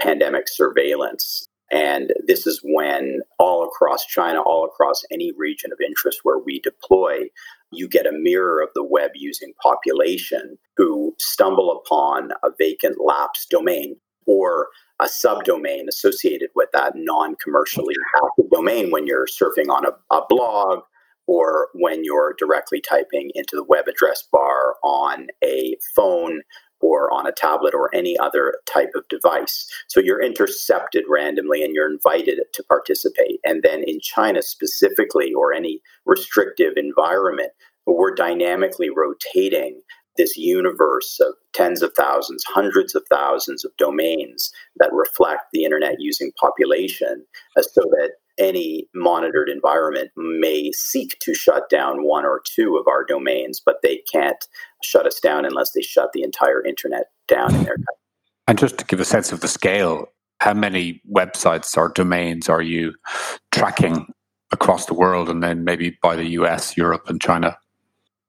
pandemic 0.00 0.48
surveillance. 0.48 1.46
And 1.70 2.12
this 2.26 2.46
is 2.46 2.60
when 2.62 3.20
all 3.38 3.64
across 3.64 4.04
China, 4.06 4.40
all 4.40 4.64
across 4.64 5.02
any 5.10 5.32
region 5.36 5.72
of 5.72 5.78
interest 5.84 6.20
where 6.22 6.38
we 6.38 6.60
deploy, 6.60 7.24
you 7.72 7.88
get 7.88 8.06
a 8.06 8.12
mirror 8.12 8.62
of 8.62 8.68
the 8.74 8.84
web 8.84 9.10
using 9.14 9.52
population 9.62 10.58
who 10.76 11.14
stumble 11.18 11.82
upon 11.84 12.30
a 12.44 12.50
vacant 12.58 12.98
lapsed 13.04 13.50
domain 13.50 13.96
or 14.26 14.68
a 15.00 15.06
subdomain 15.06 15.88
associated 15.88 16.50
with 16.54 16.68
that 16.72 16.92
non 16.94 17.34
commercially 17.42 17.94
active 18.16 18.50
domain 18.50 18.90
when 18.90 19.06
you're 19.06 19.26
surfing 19.26 19.68
on 19.68 19.84
a, 19.86 20.14
a 20.14 20.22
blog 20.28 20.80
or 21.26 21.68
when 21.74 22.04
you're 22.04 22.34
directly 22.38 22.80
typing 22.80 23.30
into 23.34 23.56
the 23.56 23.64
web 23.64 23.86
address 23.88 24.22
bar 24.30 24.76
on 24.82 25.28
a 25.42 25.76
phone 25.96 26.42
or 26.80 27.10
on 27.12 27.26
a 27.26 27.32
tablet 27.32 27.72
or 27.72 27.94
any 27.94 28.18
other 28.18 28.56
type 28.66 28.90
of 28.94 29.08
device. 29.08 29.66
So 29.88 30.00
you're 30.00 30.22
intercepted 30.22 31.04
randomly 31.08 31.64
and 31.64 31.74
you're 31.74 31.90
invited 31.90 32.40
to 32.52 32.62
participate. 32.64 33.40
And 33.44 33.62
then 33.62 33.82
in 33.84 34.00
China 34.00 34.42
specifically, 34.42 35.32
or 35.32 35.54
any 35.54 35.80
restrictive 36.04 36.74
environment, 36.76 37.52
we're 37.86 38.14
dynamically 38.14 38.90
rotating 38.90 39.80
this 40.16 40.36
universe 40.36 41.18
of 41.20 41.34
tens 41.54 41.82
of 41.82 41.92
thousands, 41.96 42.44
hundreds 42.44 42.94
of 42.94 43.02
thousands 43.10 43.64
of 43.64 43.72
domains 43.78 44.52
that 44.76 44.92
reflect 44.92 45.42
the 45.52 45.64
internet 45.64 45.96
using 45.98 46.32
population 46.40 47.24
uh, 47.56 47.62
so 47.62 47.80
that 47.90 48.12
any 48.38 48.88
monitored 48.94 49.48
environment 49.48 50.10
may 50.16 50.72
seek 50.72 51.18
to 51.20 51.34
shut 51.34 51.68
down 51.68 52.04
one 52.04 52.24
or 52.24 52.42
two 52.44 52.76
of 52.76 52.86
our 52.88 53.04
domains, 53.04 53.60
but 53.64 53.76
they 53.82 54.02
can't 54.12 54.44
shut 54.82 55.06
us 55.06 55.20
down 55.20 55.44
unless 55.44 55.72
they 55.72 55.82
shut 55.82 56.10
the 56.12 56.22
entire 56.22 56.64
internet 56.64 57.06
down 57.28 57.54
in 57.54 57.62
their 57.62 57.76
country. 57.76 57.94
And 58.46 58.58
just 58.58 58.78
to 58.78 58.84
give 58.84 59.00
a 59.00 59.04
sense 59.04 59.32
of 59.32 59.40
the 59.40 59.48
scale, 59.48 60.08
how 60.40 60.54
many 60.54 61.00
websites 61.10 61.76
or 61.76 61.88
domains 61.88 62.48
are 62.48 62.62
you 62.62 62.94
tracking 63.52 64.06
across 64.52 64.86
the 64.86 64.94
world 64.94 65.30
and 65.30 65.42
then 65.42 65.64
maybe 65.64 65.96
by 66.02 66.16
the 66.16 66.26
US, 66.30 66.76
Europe, 66.76 67.08
and 67.08 67.20
China? 67.20 67.56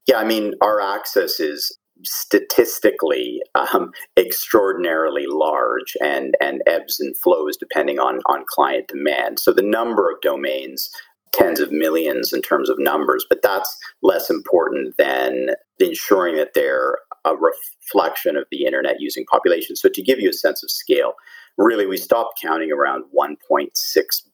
Yeah, 0.08 0.18
I 0.18 0.24
mean, 0.24 0.54
our 0.62 0.80
access 0.80 1.40
is 1.40 1.78
statistically 2.04 3.42
um, 3.56 3.92
extraordinarily 4.18 5.26
large 5.28 5.96
and, 6.02 6.36
and 6.42 6.62
ebbs 6.68 7.00
and 7.00 7.16
flows 7.18 7.58
depending 7.58 8.00
on, 8.00 8.20
on 8.28 8.44
client 8.48 8.88
demand. 8.88 9.40
So 9.40 9.54
the 9.54 9.62
number 9.62 10.10
of 10.10 10.22
domains, 10.22 10.90
tens 11.32 11.60
of 11.60 11.72
millions 11.72 12.32
in 12.32 12.42
terms 12.42 12.70
of 12.70 12.80
numbers, 12.80 13.26
but 13.28 13.42
that's 13.42 13.78
less 14.02 14.30
important 14.30 14.96
than 14.98 15.50
ensuring 15.80 16.36
that 16.38 16.54
they're 16.54 16.98
a 17.26 17.34
reflection 17.36 18.38
of 18.38 18.46
the 18.52 18.66
internet 18.66 18.98
using 19.00 19.26
population. 19.26 19.76
So 19.76 19.90
to 19.90 20.02
give 20.02 20.20
you 20.20 20.30
a 20.30 20.34
sense 20.34 20.64
of 20.64 20.70
scale, 20.70 21.14
really 21.58 21.86
we 21.86 21.98
stopped 21.98 22.40
counting 22.42 22.72
around 22.72 23.04
1.6 23.18 23.70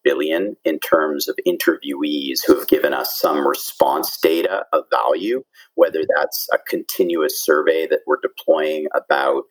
billion 0.04 0.56
in 0.66 0.80
terms 0.80 1.28
of 1.28 1.38
interviewees 1.48 2.40
who 2.46 2.58
have 2.58 2.68
given 2.68 2.94
us 2.94 3.20
some 3.20 3.48
response 3.48 4.18
data 4.22 4.66
of 4.74 4.84
value 4.92 5.44
whether 5.75 6.04
that's 6.16 6.48
a 6.54 6.58
continuous 6.68 7.44
survey 7.44 7.88
that 7.88 8.00
we're 8.08 8.20
deploying 8.22 8.88
about 8.96 9.44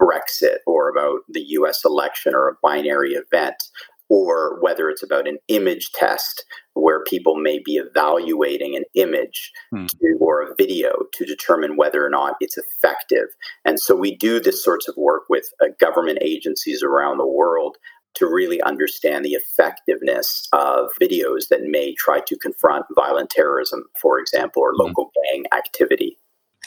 brexit 0.00 0.58
or 0.66 0.88
about 0.88 1.20
the 1.28 1.40
us 1.40 1.84
election 1.84 2.34
or 2.34 2.48
a 2.48 2.56
binary 2.62 3.12
event 3.12 3.62
or 4.10 4.60
whether 4.60 4.90
it's 4.90 5.02
about 5.02 5.26
an 5.26 5.38
image 5.48 5.90
test 5.92 6.44
where 6.74 7.02
people 7.04 7.36
may 7.36 7.58
be 7.58 7.76
evaluating 7.76 8.76
an 8.76 8.84
image 8.94 9.52
hmm. 9.70 9.86
to, 9.86 10.16
or 10.20 10.42
a 10.42 10.54
video 10.56 10.92
to 11.12 11.24
determine 11.24 11.76
whether 11.76 12.04
or 12.04 12.10
not 12.10 12.34
it's 12.40 12.58
effective. 12.58 13.28
And 13.64 13.80
so 13.80 13.94
we 13.94 14.16
do 14.16 14.40
this 14.40 14.62
sorts 14.62 14.88
of 14.88 14.96
work 14.96 15.24
with 15.28 15.44
uh, 15.62 15.68
government 15.80 16.18
agencies 16.20 16.82
around 16.82 17.18
the 17.18 17.26
world 17.26 17.76
to 18.14 18.26
really 18.26 18.62
understand 18.62 19.24
the 19.24 19.34
effectiveness 19.34 20.48
of 20.52 20.88
videos 21.00 21.48
that 21.48 21.62
may 21.64 21.94
try 21.94 22.20
to 22.20 22.36
confront 22.38 22.86
violent 22.94 23.30
terrorism, 23.30 23.84
for 24.00 24.18
example, 24.18 24.62
or 24.62 24.72
hmm. 24.72 24.82
local 24.82 25.10
hmm. 25.14 25.34
gang 25.34 25.44
activity. 25.56 26.18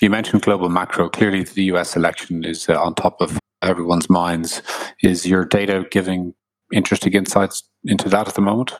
You 0.01 0.09
mentioned 0.09 0.43
global 0.43 0.69
macro. 0.69 1.09
Clearly, 1.09 1.43
the 1.43 1.63
US 1.65 1.95
election 1.95 2.43
is 2.43 2.69
uh, 2.69 2.79
on 2.81 2.95
top 2.95 3.19
of 3.21 3.39
everyone's 3.61 4.09
minds. 4.09 4.61
Is 5.01 5.25
your 5.25 5.43
data 5.43 5.85
giving 5.89 6.33
interesting 6.71 7.13
insights 7.13 7.63
into 7.83 8.09
that 8.09 8.27
at 8.27 8.35
the 8.35 8.41
moment? 8.41 8.73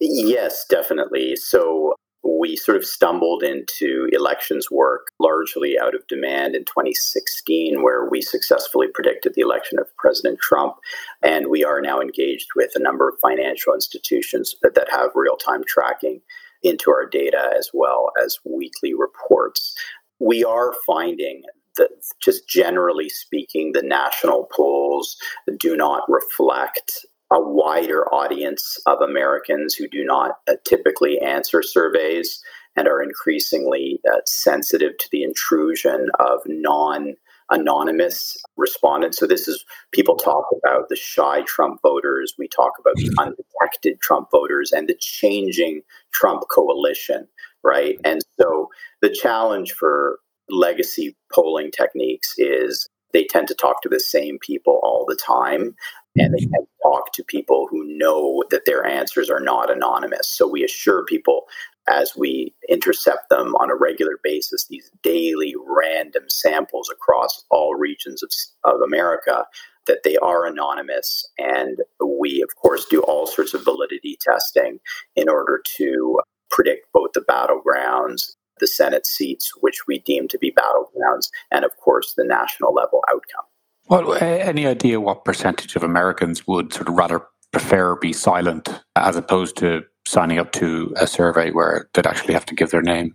Yes, 0.00 0.66
definitely. 0.68 1.36
So 1.36 1.94
we 2.22 2.56
sort 2.56 2.76
of 2.76 2.84
stumbled 2.84 3.42
into 3.42 4.08
elections 4.12 4.70
work 4.70 5.08
largely 5.18 5.78
out 5.78 5.94
of 5.94 6.06
demand 6.06 6.54
in 6.54 6.64
2016, 6.64 7.82
where 7.82 8.08
we 8.08 8.20
successfully 8.20 8.88
predicted 8.92 9.34
the 9.34 9.42
election 9.42 9.78
of 9.78 9.94
President 9.96 10.38
Trump. 10.40 10.74
And 11.22 11.46
we 11.48 11.64
are 11.64 11.80
now 11.80 12.00
engaged 12.00 12.48
with 12.56 12.72
a 12.74 12.82
number 12.82 13.08
of 13.08 13.18
financial 13.20 13.74
institutions 13.74 14.54
that, 14.62 14.74
that 14.74 14.90
have 14.90 15.10
real 15.14 15.36
time 15.36 15.62
tracking 15.66 16.20
into 16.62 16.90
our 16.90 17.06
data 17.06 17.50
as 17.56 17.70
well 17.72 18.10
as 18.22 18.38
weekly 18.44 18.92
reports. 18.92 19.74
We 20.18 20.44
are 20.44 20.74
finding 20.86 21.42
that, 21.76 21.90
just 22.20 22.48
generally 22.48 23.08
speaking, 23.08 23.72
the 23.72 23.82
national 23.82 24.48
polls 24.50 25.16
do 25.58 25.76
not 25.76 26.02
reflect 26.08 27.06
a 27.32 27.40
wider 27.40 28.04
audience 28.14 28.78
of 28.86 29.00
Americans 29.00 29.74
who 29.74 29.88
do 29.88 30.04
not 30.04 30.38
uh, 30.48 30.54
typically 30.64 31.18
answer 31.20 31.62
surveys 31.62 32.40
and 32.76 32.86
are 32.86 33.02
increasingly 33.02 34.00
uh, 34.10 34.18
sensitive 34.26 34.96
to 34.98 35.08
the 35.10 35.22
intrusion 35.22 36.08
of 36.20 36.40
non 36.46 37.14
anonymous 37.50 38.36
respondents. 38.56 39.18
So, 39.18 39.26
this 39.26 39.48
is 39.48 39.64
people 39.92 40.16
talk 40.16 40.44
about 40.64 40.88
the 40.88 40.96
shy 40.96 41.42
Trump 41.42 41.80
voters, 41.82 42.34
we 42.38 42.48
talk 42.48 42.72
about 42.78 42.96
the 42.96 43.10
undetected 43.18 44.00
Trump 44.00 44.28
voters, 44.30 44.72
and 44.72 44.88
the 44.88 44.96
changing 44.98 45.82
Trump 46.12 46.44
coalition, 46.50 47.26
right? 47.64 47.98
And 48.04 48.20
so, 48.38 48.68
the 49.02 49.10
challenge 49.10 49.72
for 49.72 50.20
legacy 50.48 51.16
polling 51.32 51.72
techniques 51.72 52.34
is 52.38 52.88
they 53.12 53.24
tend 53.24 53.48
to 53.48 53.54
talk 53.54 53.82
to 53.82 53.88
the 53.88 54.00
same 54.00 54.38
people 54.40 54.78
all 54.82 55.04
the 55.08 55.16
time 55.16 55.74
and 56.18 56.34
mm-hmm. 56.34 56.34
they 56.34 56.46
can 56.46 56.66
talk 56.82 57.12
to 57.12 57.24
people 57.24 57.66
who 57.70 57.84
know 57.96 58.44
that 58.50 58.64
their 58.66 58.84
answers 58.86 59.30
are 59.30 59.40
not 59.40 59.70
anonymous. 59.70 60.28
So 60.28 60.46
we 60.46 60.64
assure 60.64 61.04
people 61.04 61.46
as 61.88 62.16
we 62.16 62.52
intercept 62.68 63.28
them 63.30 63.54
on 63.56 63.70
a 63.70 63.76
regular 63.76 64.18
basis, 64.22 64.66
these 64.66 64.90
daily 65.02 65.54
random 65.66 66.24
samples 66.28 66.90
across 66.90 67.44
all 67.50 67.76
regions 67.76 68.22
of, 68.22 68.30
of 68.64 68.80
America, 68.80 69.44
that 69.86 70.02
they 70.02 70.16
are 70.16 70.46
anonymous. 70.46 71.28
And 71.38 71.78
we, 72.04 72.42
of 72.42 72.56
course, 72.56 72.86
do 72.86 73.02
all 73.02 73.26
sorts 73.26 73.54
of 73.54 73.64
validity 73.64 74.18
testing 74.20 74.80
in 75.14 75.28
order 75.28 75.62
to 75.76 76.20
predict 76.50 76.92
both 76.92 77.12
the 77.14 77.20
battlegrounds, 77.20 78.32
the 78.58 78.66
Senate 78.66 79.06
seats, 79.06 79.52
which 79.60 79.86
we 79.86 80.00
deem 80.00 80.26
to 80.28 80.38
be 80.38 80.52
battlegrounds, 80.52 81.30
and 81.52 81.64
of 81.64 81.76
course, 81.76 82.14
the 82.14 82.24
national 82.24 82.74
level 82.74 83.02
outcome. 83.08 83.44
Well, 83.88 84.14
any 84.14 84.66
idea 84.66 85.00
what 85.00 85.24
percentage 85.24 85.76
of 85.76 85.82
Americans 85.82 86.46
would 86.46 86.72
sort 86.72 86.88
of 86.88 86.94
rather 86.94 87.22
prefer 87.52 87.94
be 87.96 88.12
silent 88.12 88.68
as 88.96 89.16
opposed 89.16 89.56
to 89.58 89.82
signing 90.06 90.38
up 90.38 90.52
to 90.52 90.92
a 90.96 91.06
survey 91.06 91.50
where 91.50 91.88
they'd 91.94 92.06
actually 92.06 92.34
have 92.34 92.46
to 92.46 92.54
give 92.54 92.70
their 92.70 92.82
name? 92.82 93.14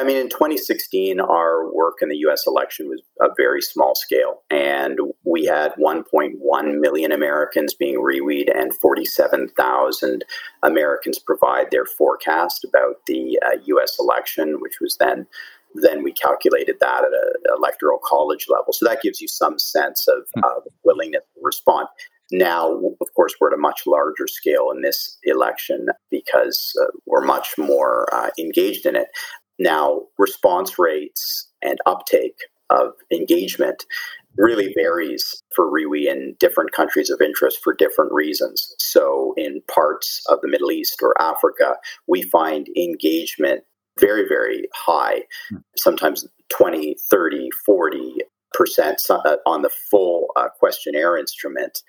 I 0.00 0.04
mean, 0.04 0.16
in 0.16 0.30
2016, 0.30 1.20
our 1.20 1.70
work 1.70 1.98
in 2.00 2.08
the 2.08 2.16
US 2.28 2.46
election 2.46 2.88
was 2.88 3.02
a 3.20 3.28
very 3.36 3.60
small 3.60 3.94
scale, 3.94 4.42
and 4.50 4.98
we 5.24 5.44
had 5.44 5.74
1.1 5.74 6.80
million 6.80 7.12
Americans 7.12 7.74
being 7.74 7.96
reweed, 7.96 8.48
and 8.54 8.74
47,000 8.74 10.24
Americans 10.62 11.18
provide 11.18 11.70
their 11.70 11.84
forecast 11.84 12.64
about 12.64 13.04
the 13.06 13.38
uh, 13.44 13.58
US 13.66 13.98
election, 14.00 14.60
which 14.60 14.80
was 14.80 14.96
then 14.98 15.26
then 15.74 16.02
we 16.02 16.12
calculated 16.12 16.76
that 16.80 17.04
at 17.04 17.12
an 17.12 17.56
electoral 17.56 17.98
college 18.04 18.46
level. 18.48 18.72
So 18.72 18.86
that 18.86 19.02
gives 19.02 19.20
you 19.20 19.28
some 19.28 19.58
sense 19.58 20.06
of 20.08 20.22
uh, 20.42 20.60
willingness 20.84 21.24
to 21.34 21.40
respond. 21.42 21.88
Now, 22.30 22.72
of 22.72 23.14
course, 23.14 23.34
we're 23.40 23.48
at 23.48 23.54
a 23.54 23.60
much 23.60 23.82
larger 23.86 24.26
scale 24.26 24.70
in 24.74 24.82
this 24.82 25.18
election 25.24 25.86
because 26.10 26.72
uh, 26.82 26.86
we're 27.06 27.24
much 27.24 27.58
more 27.58 28.08
uh, 28.12 28.30
engaged 28.38 28.86
in 28.86 28.96
it. 28.96 29.08
Now, 29.58 30.02
response 30.18 30.78
rates 30.78 31.48
and 31.62 31.78
uptake 31.86 32.36
of 32.70 32.92
engagement 33.12 33.84
really 34.36 34.72
varies 34.74 35.42
for 35.54 35.70
RIWI 35.70 36.06
in 36.06 36.34
different 36.40 36.72
countries 36.72 37.10
of 37.10 37.20
interest 37.20 37.58
for 37.62 37.74
different 37.74 38.12
reasons. 38.12 38.74
So, 38.78 39.34
in 39.36 39.60
parts 39.70 40.22
of 40.28 40.40
the 40.40 40.48
Middle 40.48 40.72
East 40.72 41.00
or 41.02 41.20
Africa, 41.20 41.76
we 42.06 42.22
find 42.22 42.68
engagement 42.76 43.62
very, 43.98 44.26
very 44.28 44.66
high, 44.74 45.22
hmm. 45.50 45.58
sometimes 45.76 46.26
20, 46.48 46.96
30, 47.10 47.50
40 47.64 48.18
percent 48.52 49.00
uh, 49.08 49.36
on 49.46 49.62
the 49.62 49.70
full 49.90 50.28
uh, 50.36 50.48
questionnaire 50.58 51.16
instrument 51.16 51.82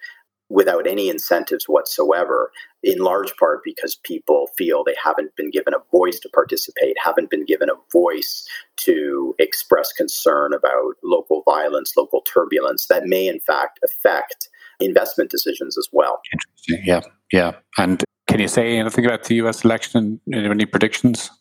without 0.50 0.86
any 0.86 1.10
incentives 1.10 1.66
whatsoever, 1.66 2.52
in 2.84 3.00
large 3.00 3.36
part 3.38 3.62
because 3.64 3.96
people 4.04 4.48
feel 4.58 4.84
they 4.84 4.96
haven't 5.04 5.36
been 5.36 5.50
given 5.50 5.74
a 5.74 5.80
voice 5.92 6.20
to 6.20 6.30
participate, 6.30 6.96
haven't 7.04 7.30
been 7.30 7.46
given 7.46 7.70
a 7.70 7.74
voice 7.92 8.48
to 8.78 9.34
express 9.40 9.92
concern 9.94 10.54
about 10.54 10.96
local 11.04 11.42
violence, 11.44 11.94
local 11.98 12.22
turbulence 12.22 12.88
that 12.88 13.06
may, 13.06 13.28
in 13.28 13.40
fact, 13.40 13.80
affect 13.84 14.50
investment 14.80 15.32
decisions 15.32 15.78
as 15.78 15.88
well. 15.92 16.22
Interesting. 16.34 16.86
Yeah. 16.86 17.02
Yeah. 17.32 17.54
And 17.78 18.04
can 18.28 18.40
you 18.40 18.48
say 18.48 18.78
anything 18.78 19.06
about 19.06 19.24
the 19.24 19.36
US 19.36 19.64
election? 19.64 20.20
Any 20.32 20.66
predictions? 20.66 21.32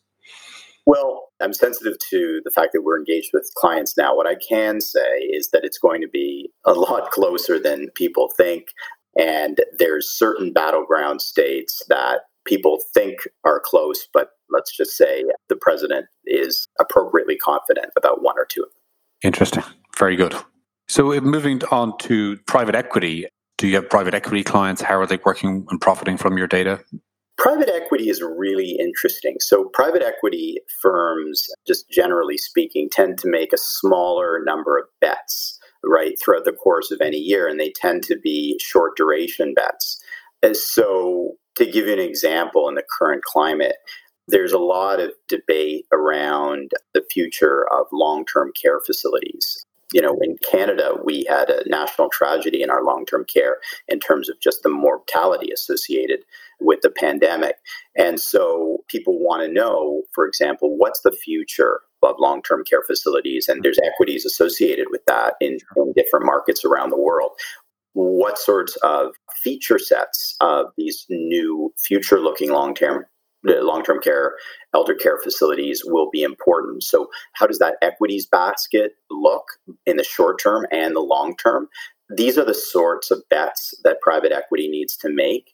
Well, 0.85 1.29
I'm 1.41 1.53
sensitive 1.53 1.97
to 2.09 2.41
the 2.43 2.51
fact 2.51 2.71
that 2.73 2.81
we're 2.83 2.97
engaged 2.97 3.31
with 3.33 3.49
clients 3.55 3.97
now. 3.97 4.15
What 4.15 4.27
I 4.27 4.35
can 4.35 4.81
say 4.81 5.19
is 5.19 5.49
that 5.51 5.63
it's 5.63 5.77
going 5.77 6.01
to 6.01 6.07
be 6.07 6.49
a 6.65 6.73
lot 6.73 7.11
closer 7.11 7.59
than 7.59 7.89
people 7.95 8.31
think. 8.35 8.67
And 9.17 9.59
there's 9.77 10.09
certain 10.09 10.51
battleground 10.51 11.21
states 11.21 11.81
that 11.89 12.21
people 12.45 12.79
think 12.93 13.19
are 13.45 13.61
close, 13.63 14.07
but 14.13 14.29
let's 14.49 14.75
just 14.75 14.97
say 14.97 15.23
the 15.49 15.55
president 15.55 16.07
is 16.25 16.67
appropriately 16.79 17.37
confident 17.37 17.87
about 17.97 18.21
one 18.21 18.35
or 18.37 18.45
two 18.49 18.61
of 18.63 18.69
them. 18.69 19.31
Interesting. 19.31 19.63
Very 19.97 20.15
good. 20.15 20.35
So, 20.89 21.13
uh, 21.13 21.21
moving 21.21 21.61
on 21.71 21.97
to 21.99 22.37
private 22.47 22.75
equity, 22.75 23.27
do 23.57 23.67
you 23.67 23.75
have 23.75 23.89
private 23.89 24.13
equity 24.13 24.43
clients? 24.43 24.81
How 24.81 24.99
are 24.99 25.05
they 25.05 25.19
working 25.23 25.65
and 25.69 25.79
profiting 25.79 26.17
from 26.17 26.37
your 26.37 26.47
data? 26.47 26.83
Private 27.37 27.69
equity 27.69 28.09
is 28.09 28.21
really 28.21 28.77
interesting. 28.79 29.37
So, 29.39 29.65
private 29.73 30.03
equity 30.03 30.57
firms, 30.81 31.47
just 31.67 31.89
generally 31.89 32.37
speaking, 32.37 32.89
tend 32.91 33.17
to 33.19 33.29
make 33.29 33.51
a 33.53 33.57
smaller 33.57 34.39
number 34.45 34.77
of 34.77 34.85
bets, 35.01 35.59
right, 35.83 36.13
throughout 36.21 36.45
the 36.45 36.53
course 36.53 36.91
of 36.91 37.01
any 37.01 37.17
year, 37.17 37.47
and 37.47 37.59
they 37.59 37.73
tend 37.75 38.03
to 38.03 38.17
be 38.17 38.59
short 38.61 38.95
duration 38.95 39.53
bets. 39.55 40.01
And 40.43 40.55
so, 40.55 41.33
to 41.55 41.65
give 41.65 41.87
you 41.87 41.93
an 41.93 41.99
example 41.99 42.69
in 42.69 42.75
the 42.75 42.85
current 42.97 43.23
climate, 43.23 43.77
there's 44.27 44.53
a 44.53 44.59
lot 44.59 44.99
of 44.99 45.11
debate 45.27 45.85
around 45.91 46.71
the 46.93 47.03
future 47.11 47.65
of 47.73 47.87
long 47.91 48.25
term 48.25 48.51
care 48.61 48.79
facilities 48.85 49.65
you 49.93 50.01
know, 50.01 50.17
in 50.21 50.37
Canada, 50.49 50.95
we 51.03 51.25
had 51.29 51.49
a 51.49 51.67
national 51.67 52.09
tragedy 52.09 52.61
in 52.61 52.69
our 52.69 52.83
long 52.83 53.05
term 53.05 53.25
care 53.31 53.57
in 53.87 53.99
terms 53.99 54.29
of 54.29 54.39
just 54.41 54.63
the 54.63 54.69
mortality 54.69 55.51
associated 55.53 56.19
with 56.59 56.81
the 56.81 56.89
pandemic. 56.89 57.55
And 57.95 58.19
so 58.19 58.79
people 58.89 59.19
want 59.19 59.43
to 59.43 59.51
know, 59.51 60.01
for 60.13 60.27
example, 60.27 60.75
what's 60.77 61.01
the 61.01 61.11
future 61.11 61.81
of 62.01 62.15
long 62.19 62.41
term 62.41 62.63
care 62.67 62.81
facilities? 62.85 63.47
And 63.47 63.63
there's 63.63 63.79
equities 63.83 64.25
associated 64.25 64.87
with 64.89 65.01
that 65.07 65.35
in, 65.39 65.57
in 65.77 65.93
different 65.95 66.25
markets 66.25 66.65
around 66.65 66.89
the 66.89 66.99
world. 66.99 67.31
What 67.93 68.39
sorts 68.39 68.75
of 68.77 69.13
feature 69.43 69.77
sets 69.77 70.35
of 70.41 70.67
these 70.77 71.05
new 71.09 71.71
future 71.77 72.19
looking 72.19 72.51
long 72.51 72.73
term 72.73 73.05
long 73.43 73.83
term 73.83 73.99
care, 73.99 74.33
elder 74.73 74.95
care 74.95 75.19
facilities 75.21 75.83
will 75.85 76.09
be 76.11 76.23
important. 76.23 76.83
So, 76.83 77.07
how 77.33 77.47
does 77.47 77.59
that 77.59 77.75
equities 77.81 78.25
basket 78.25 78.93
look 79.09 79.45
in 79.85 79.97
the 79.97 80.03
short 80.03 80.41
term 80.41 80.65
and 80.71 80.95
the 80.95 81.01
long 81.01 81.35
term? 81.37 81.67
These 82.15 82.37
are 82.37 82.45
the 82.45 82.53
sorts 82.53 83.11
of 83.11 83.23
bets 83.29 83.73
that 83.83 84.01
private 84.01 84.31
equity 84.31 84.67
needs 84.67 84.97
to 84.97 85.09
make. 85.09 85.51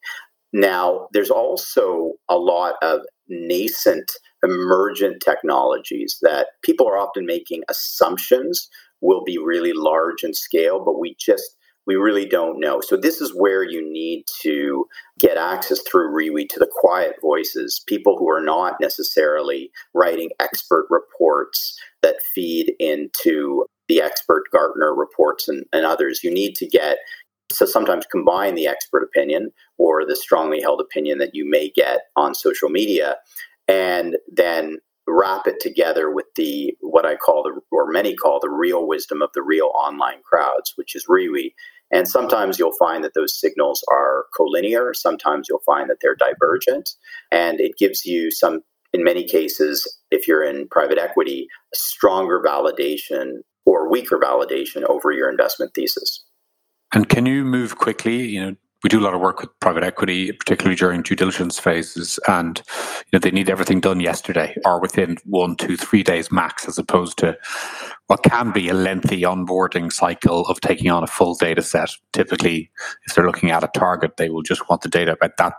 Now, 0.51 1.07
there's 1.13 1.29
also 1.29 2.13
a 2.27 2.37
lot 2.37 2.75
of 2.81 3.01
nascent, 3.27 4.11
emergent 4.43 5.21
technologies 5.23 6.17
that 6.21 6.47
people 6.63 6.87
are 6.87 6.97
often 6.97 7.25
making 7.25 7.63
assumptions 7.69 8.67
will 9.01 9.23
be 9.23 9.37
really 9.37 9.73
large 9.73 10.23
in 10.23 10.33
scale, 10.33 10.83
but 10.83 10.99
we 10.99 11.15
just 11.19 11.55
we 11.89 11.95
really 11.95 12.27
don't 12.27 12.59
know. 12.59 12.81
So 12.81 12.95
this 12.95 13.19
is 13.19 13.33
where 13.33 13.63
you 13.63 13.81
need 13.81 14.25
to 14.43 14.85
get 15.17 15.37
access 15.37 15.81
through 15.81 16.15
RIWI 16.15 16.47
to 16.49 16.59
the 16.59 16.69
quiet 16.71 17.15
voices, 17.19 17.81
people 17.87 18.15
who 18.15 18.29
are 18.29 18.43
not 18.43 18.75
necessarily 18.79 19.71
writing 19.95 20.29
expert 20.39 20.85
reports 20.91 21.75
that 22.03 22.21
feed 22.35 22.73
into 22.79 23.65
the 23.87 24.03
expert 24.03 24.43
Gartner 24.51 24.93
reports 24.93 25.47
and, 25.47 25.65
and 25.73 25.83
others. 25.83 26.23
You 26.23 26.31
need 26.31 26.55
to 26.57 26.67
get 26.67 26.99
so 27.51 27.65
sometimes 27.65 28.05
combine 28.05 28.53
the 28.53 28.67
expert 28.67 29.01
opinion 29.01 29.49
or 29.79 30.05
the 30.05 30.15
strongly 30.15 30.61
held 30.61 30.81
opinion 30.81 31.17
that 31.17 31.33
you 31.33 31.49
may 31.49 31.71
get 31.71 32.01
on 32.15 32.35
social 32.35 32.69
media 32.69 33.15
and 33.67 34.15
then 34.31 34.77
wrap 35.09 35.47
it 35.47 35.59
together 35.59 36.11
with 36.11 36.27
the 36.35 36.75
what 36.81 37.05
I 37.05 37.15
call 37.15 37.43
the 37.43 37.59
or 37.71 37.91
many 37.91 38.15
call 38.15 38.39
the 38.39 38.49
real 38.49 38.87
wisdom 38.87 39.21
of 39.21 39.31
the 39.33 39.41
real 39.41 39.71
online 39.73 40.21
crowds, 40.23 40.73
which 40.75 40.95
is 40.95 41.05
RIWI. 41.09 41.53
And 41.91 42.07
sometimes 42.07 42.59
you'll 42.59 42.75
find 42.77 43.03
that 43.03 43.13
those 43.15 43.39
signals 43.39 43.83
are 43.91 44.25
collinear. 44.37 44.95
Sometimes 44.95 45.47
you'll 45.49 45.63
find 45.65 45.89
that 45.89 45.97
they're 46.01 46.15
divergent. 46.15 46.91
And 47.31 47.59
it 47.59 47.77
gives 47.77 48.05
you 48.05 48.31
some, 48.31 48.61
in 48.93 49.03
many 49.03 49.23
cases, 49.23 49.87
if 50.11 50.27
you're 50.27 50.43
in 50.43 50.67
private 50.69 50.97
equity, 50.97 51.47
stronger 51.73 52.41
validation 52.45 53.39
or 53.65 53.89
weaker 53.89 54.17
validation 54.17 54.83
over 54.83 55.11
your 55.11 55.29
investment 55.29 55.71
thesis. 55.73 56.23
And 56.93 57.07
can 57.07 57.25
you 57.25 57.43
move 57.43 57.77
quickly? 57.77 58.27
You 58.27 58.41
know, 58.41 58.55
we 58.83 58.89
do 58.89 58.99
a 58.99 59.03
lot 59.03 59.13
of 59.13 59.19
work 59.19 59.41
with 59.41 59.49
private 59.59 59.83
equity, 59.83 60.31
particularly 60.31 60.75
during 60.75 61.01
due 61.01 61.15
diligence 61.15 61.59
phases, 61.59 62.19
and 62.27 62.61
you 62.67 63.09
know 63.13 63.19
they 63.19 63.31
need 63.31 63.49
everything 63.49 63.79
done 63.79 63.99
yesterday 63.99 64.55
or 64.65 64.79
within 64.79 65.17
one, 65.25 65.55
two, 65.55 65.75
three 65.75 66.03
days 66.03 66.31
max, 66.31 66.67
as 66.67 66.77
opposed 66.77 67.17
to 67.17 67.37
what 68.07 68.23
can 68.23 68.51
be 68.51 68.69
a 68.69 68.73
lengthy 68.73 69.21
onboarding 69.21 69.91
cycle 69.91 70.45
of 70.47 70.61
taking 70.61 70.89
on 70.89 71.03
a 71.03 71.07
full 71.07 71.35
data 71.35 71.61
set. 71.61 71.91
Typically, 72.13 72.71
if 73.05 73.15
they're 73.15 73.25
looking 73.25 73.51
at 73.51 73.63
a 73.63 73.69
target, 73.73 74.17
they 74.17 74.29
will 74.29 74.43
just 74.43 74.69
want 74.69 74.81
the 74.81 74.89
data 74.89 75.13
about 75.13 75.37
that 75.37 75.53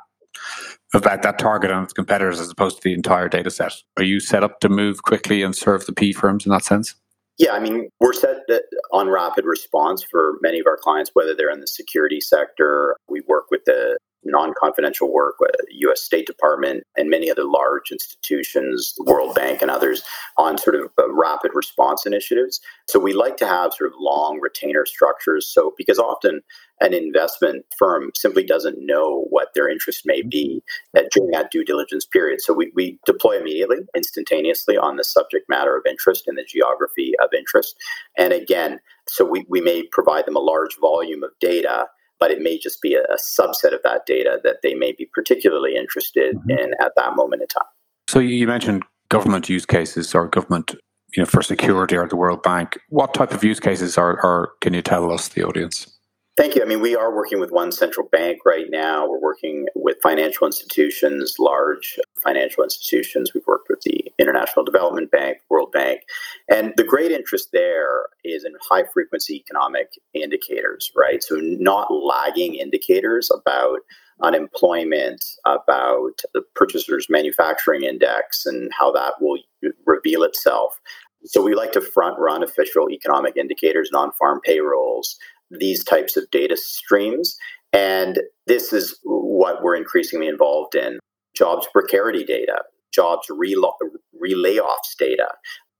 about 0.94 1.22
that 1.22 1.38
target 1.38 1.70
and 1.70 1.84
its 1.84 1.92
competitors 1.92 2.40
as 2.40 2.50
opposed 2.50 2.76
to 2.76 2.82
the 2.82 2.94
entire 2.94 3.28
data 3.28 3.50
set. 3.50 3.74
Are 3.96 4.02
you 4.02 4.18
set 4.18 4.42
up 4.42 4.60
to 4.60 4.68
move 4.68 5.02
quickly 5.02 5.42
and 5.42 5.54
serve 5.54 5.86
the 5.86 5.92
P 5.92 6.12
firms 6.12 6.46
in 6.46 6.52
that 6.52 6.64
sense? 6.64 6.94
Yeah, 7.40 7.52
I 7.52 7.58
mean, 7.58 7.88
we're 8.00 8.12
set 8.12 8.40
uh, 8.50 8.58
on 8.92 9.08
rapid 9.08 9.46
response 9.46 10.04
for 10.10 10.34
many 10.42 10.60
of 10.60 10.66
our 10.66 10.76
clients, 10.76 11.10
whether 11.14 11.34
they're 11.34 11.50
in 11.50 11.60
the 11.60 11.66
security 11.66 12.20
sector. 12.20 12.94
We 13.08 13.22
work 13.26 13.46
with 13.50 13.62
the 13.64 13.96
non 14.24 14.52
confidential 14.58 15.12
work, 15.12 15.36
with 15.40 15.50
US 15.70 16.02
State 16.02 16.26
Department, 16.26 16.84
and 16.96 17.08
many 17.08 17.30
other 17.30 17.44
large 17.44 17.90
institutions, 17.90 18.94
the 18.96 19.04
World 19.04 19.34
Bank 19.34 19.62
and 19.62 19.70
others, 19.70 20.02
on 20.36 20.58
sort 20.58 20.76
of 20.76 20.90
uh, 20.98 21.12
rapid 21.12 21.52
response 21.54 22.06
initiatives. 22.06 22.60
So 22.88 22.98
we 22.98 23.12
like 23.12 23.36
to 23.38 23.46
have 23.46 23.72
sort 23.74 23.90
of 23.90 23.94
long 23.98 24.40
retainer 24.40 24.86
structures. 24.86 25.48
So, 25.48 25.72
because 25.76 25.98
often 25.98 26.42
an 26.80 26.94
investment 26.94 27.64
firm 27.78 28.10
simply 28.14 28.42
doesn't 28.42 28.78
know 28.80 29.26
what 29.30 29.48
their 29.54 29.68
interest 29.68 30.02
may 30.06 30.22
be 30.22 30.62
at, 30.96 31.10
during 31.12 31.30
that 31.30 31.50
due 31.50 31.64
diligence 31.64 32.06
period. 32.06 32.40
So 32.40 32.54
we, 32.54 32.72
we 32.74 32.98
deploy 33.04 33.38
immediately, 33.38 33.78
instantaneously 33.94 34.78
on 34.78 34.96
the 34.96 35.04
subject 35.04 35.48
matter 35.48 35.76
of 35.76 35.82
interest 35.88 36.26
and 36.26 36.38
the 36.38 36.44
geography 36.44 37.12
of 37.22 37.28
interest. 37.36 37.76
And 38.16 38.32
again, 38.32 38.80
so 39.06 39.24
we, 39.24 39.44
we 39.48 39.60
may 39.60 39.82
provide 39.92 40.26
them 40.26 40.36
a 40.36 40.40
large 40.40 40.78
volume 40.80 41.22
of 41.22 41.30
data 41.40 41.86
but 42.20 42.30
it 42.30 42.40
may 42.40 42.58
just 42.58 42.80
be 42.80 42.94
a, 42.94 43.02
a 43.02 43.16
subset 43.16 43.74
of 43.74 43.82
that 43.82 44.06
data 44.06 44.38
that 44.44 44.58
they 44.62 44.74
may 44.74 44.92
be 44.92 45.08
particularly 45.12 45.74
interested 45.76 46.36
mm-hmm. 46.36 46.50
in 46.50 46.74
at 46.80 46.92
that 46.96 47.16
moment 47.16 47.42
in 47.42 47.48
time. 47.48 47.64
So 48.08 48.18
you 48.18 48.46
mentioned 48.46 48.84
government 49.08 49.48
use 49.48 49.66
cases 49.66 50.14
or 50.14 50.28
government 50.28 50.74
you 51.16 51.22
know 51.22 51.26
for 51.26 51.42
security 51.42 51.96
or 51.96 52.06
the 52.06 52.16
World 52.16 52.42
Bank. 52.42 52.78
What 52.88 53.14
type 53.14 53.32
of 53.32 53.42
use 53.42 53.60
cases 53.60 53.98
are, 53.98 54.18
are 54.24 54.50
can 54.60 54.74
you 54.74 54.82
tell 54.82 55.12
us 55.12 55.28
the 55.28 55.42
audience? 55.42 55.98
Thank 56.36 56.54
you. 56.54 56.62
I 56.62 56.64
mean, 56.64 56.80
we 56.80 56.96
are 56.96 57.14
working 57.14 57.38
with 57.38 57.50
one 57.50 57.70
central 57.70 58.08
bank 58.08 58.38
right 58.46 58.66
now. 58.70 59.06
We're 59.06 59.20
working 59.20 59.66
with 59.74 59.98
financial 60.02 60.46
institutions, 60.46 61.34
large 61.38 61.98
financial 62.22 62.64
institutions. 62.64 63.34
We've 63.34 63.46
worked 63.46 63.68
with 63.68 63.80
the 63.82 64.10
International 64.18 64.64
Development 64.64 65.10
Bank, 65.10 65.38
World 65.50 65.70
Bank. 65.72 66.02
And 66.48 66.72
the 66.76 66.84
great 66.84 67.10
interest 67.10 67.50
there 67.52 68.06
is 68.24 68.44
in 68.44 68.52
high 68.70 68.84
frequency 68.92 69.34
economic 69.36 69.88
indicators, 70.14 70.90
right? 70.96 71.22
So, 71.22 71.36
not 71.40 71.92
lagging 71.92 72.54
indicators 72.54 73.30
about 73.30 73.80
unemployment, 74.22 75.24
about 75.44 76.20
the 76.32 76.42
purchasers 76.54 77.06
manufacturing 77.08 77.82
index 77.82 78.46
and 78.46 78.70
how 78.78 78.92
that 78.92 79.14
will 79.20 79.38
reveal 79.86 80.22
itself. 80.22 80.78
So 81.24 81.42
we 81.42 81.54
like 81.54 81.72
to 81.72 81.80
front 81.82 82.18
run 82.18 82.42
official 82.42 82.90
economic 82.90 83.36
indicators, 83.36 83.90
non 83.92 84.10
farm 84.12 84.40
payrolls, 84.42 85.18
these 85.50 85.84
types 85.84 86.16
of 86.16 86.30
data 86.30 86.56
streams. 86.56 87.36
And 87.72 88.20
this 88.46 88.72
is 88.72 88.98
what 89.04 89.62
we're 89.62 89.76
increasingly 89.76 90.28
involved 90.28 90.74
in 90.74 90.98
jobs 91.34 91.68
precarity 91.72 92.24
data, 92.24 92.62
jobs 92.92 93.28
re-layoffs 93.30 94.96
data. 94.98 95.28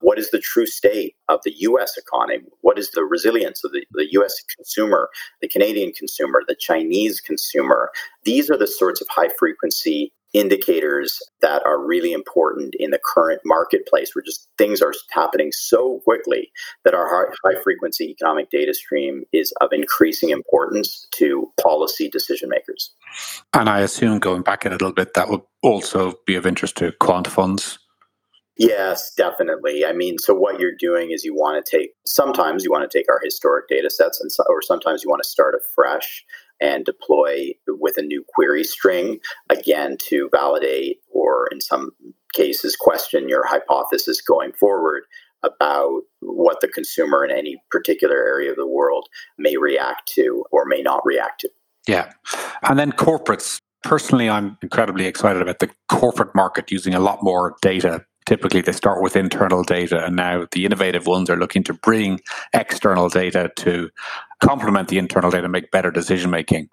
What 0.01 0.19
is 0.19 0.31
the 0.31 0.39
true 0.39 0.67
state 0.67 1.15
of 1.29 1.41
the 1.45 1.55
US 1.59 1.99
economy? 1.99 2.45
What 2.63 2.79
is 2.79 2.93
the 2.93 3.05
resilience 3.05 3.63
of 3.65 3.73
the, 3.73 3.85
the 3.93 4.11
US 4.13 4.43
consumer, 4.57 5.11
the 5.43 5.49
Canadian 5.49 5.93
consumer, 5.93 6.43
the 6.47 6.57
Chinese 6.59 7.21
consumer? 7.21 7.91
These 8.25 8.51
are 8.51 8.57
the 8.57 8.67
sorts 8.67 9.01
of 9.01 9.09
high 9.11 9.31
frequency 9.39 10.13
indicators 10.33 11.19
that 11.41 11.63
are 11.67 11.85
really 11.85 12.13
important 12.13 12.75
in 12.79 12.91
the 12.91 13.01
current 13.15 13.41
marketplace 13.45 14.15
where 14.15 14.23
just 14.23 14.49
things 14.59 14.81
are 14.81 14.93
happening 15.11 15.51
so 15.53 16.01
quickly 16.05 16.51
that 16.85 16.95
our 16.95 17.33
high 17.45 17.61
frequency 17.63 18.11
economic 18.11 18.51
data 18.51 18.73
stream 18.73 19.25
is 19.33 19.53
of 19.61 19.73
increasing 19.73 20.31
importance 20.31 21.07
to 21.13 21.51
policy 21.61 22.09
decision 22.09 22.49
makers. 22.49 22.93
And 23.55 23.69
I 23.69 23.81
assume 23.81 24.19
going 24.19 24.43
back 24.43 24.65
a 24.65 24.71
little 24.71 24.93
bit, 24.93 25.15
that 25.15 25.29
would 25.29 25.43
also 25.63 26.15
be 26.27 26.37
of 26.37 26.47
interest 26.47 26.77
to 26.79 26.93
quant 27.01 27.27
funds. 27.27 27.79
Yes, 28.57 29.15
definitely. 29.15 29.87
I 29.87 29.95
mean, 29.95 30.19
so 30.19 30.35
what 30.35 30.61
you're 30.61 30.77
doing 30.79 31.13
is 31.13 31.25
you 31.25 31.35
want 31.35 31.65
to 31.65 31.79
take, 31.79 31.93
sometimes 32.05 32.63
you 32.63 32.71
want 32.71 32.89
to 32.89 32.99
take 32.99 33.09
our 33.09 33.19
historic 33.25 33.69
data 33.69 33.89
sets, 33.89 34.21
and 34.21 34.31
so, 34.31 34.45
or 34.51 34.61
sometimes 34.61 35.03
you 35.03 35.09
want 35.09 35.23
to 35.23 35.29
start 35.29 35.55
afresh 35.55 36.25
and 36.61 36.85
deploy 36.85 37.53
with 37.67 37.97
a 37.97 38.03
new 38.03 38.25
query 38.35 38.65
string, 38.65 39.19
again, 39.49 39.97
to 40.09 40.29
validate 40.33 40.99
or 41.11 41.49
in 41.53 41.61
some 41.61 41.91
cases 42.35 42.77
question 42.77 43.29
your 43.29 43.45
hypothesis 43.47 44.21
going 44.21 44.53
forward 44.53 45.05
about 45.43 46.03
what 46.21 46.61
the 46.61 46.69
consumer 46.69 47.25
in 47.25 47.31
any 47.31 47.57
particular 47.71 48.17
area 48.17 48.51
of 48.51 48.57
the 48.57 48.67
world 48.67 49.09
may 49.39 49.57
react 49.57 50.07
to 50.07 50.45
or 50.53 50.65
may 50.67 50.83
not 50.83 51.01
react 51.05 51.41
to. 51.41 51.51
Yeah. 51.89 52.13
And 52.63 52.79
then 52.79 52.93
corporates. 52.93 53.59
Personally, 53.83 54.29
I'm 54.29 54.59
incredibly 54.63 55.07
excited 55.07 55.41
about 55.41 55.61
the 55.61 55.71
corporate 55.89 56.35
market 56.35 56.71
using 56.71 56.95
a 56.95 57.01
lot 57.01 57.23
more 57.23 57.57
data 57.63 58.05
typically 58.27 58.61
they 58.61 58.73
start 58.73 59.03
with 59.03 59.17
internal 59.17 59.63
data 59.63 60.05
and 60.05 60.17
now 60.17 60.47
the 60.53 60.65
innovative 60.65 61.07
ones 61.07 61.31
are 61.31 61.37
looking 61.37 61.63
to 61.65 61.73
bring 61.73 62.21
external 62.53 63.09
data 63.09 63.51
to 63.57 63.91
complement 64.43 64.89
the 64.89 64.99
internal 64.99 65.31
data 65.31 65.49
make 65.49 65.71
better 65.71 65.91
decision 65.91 66.31
making 66.31 66.69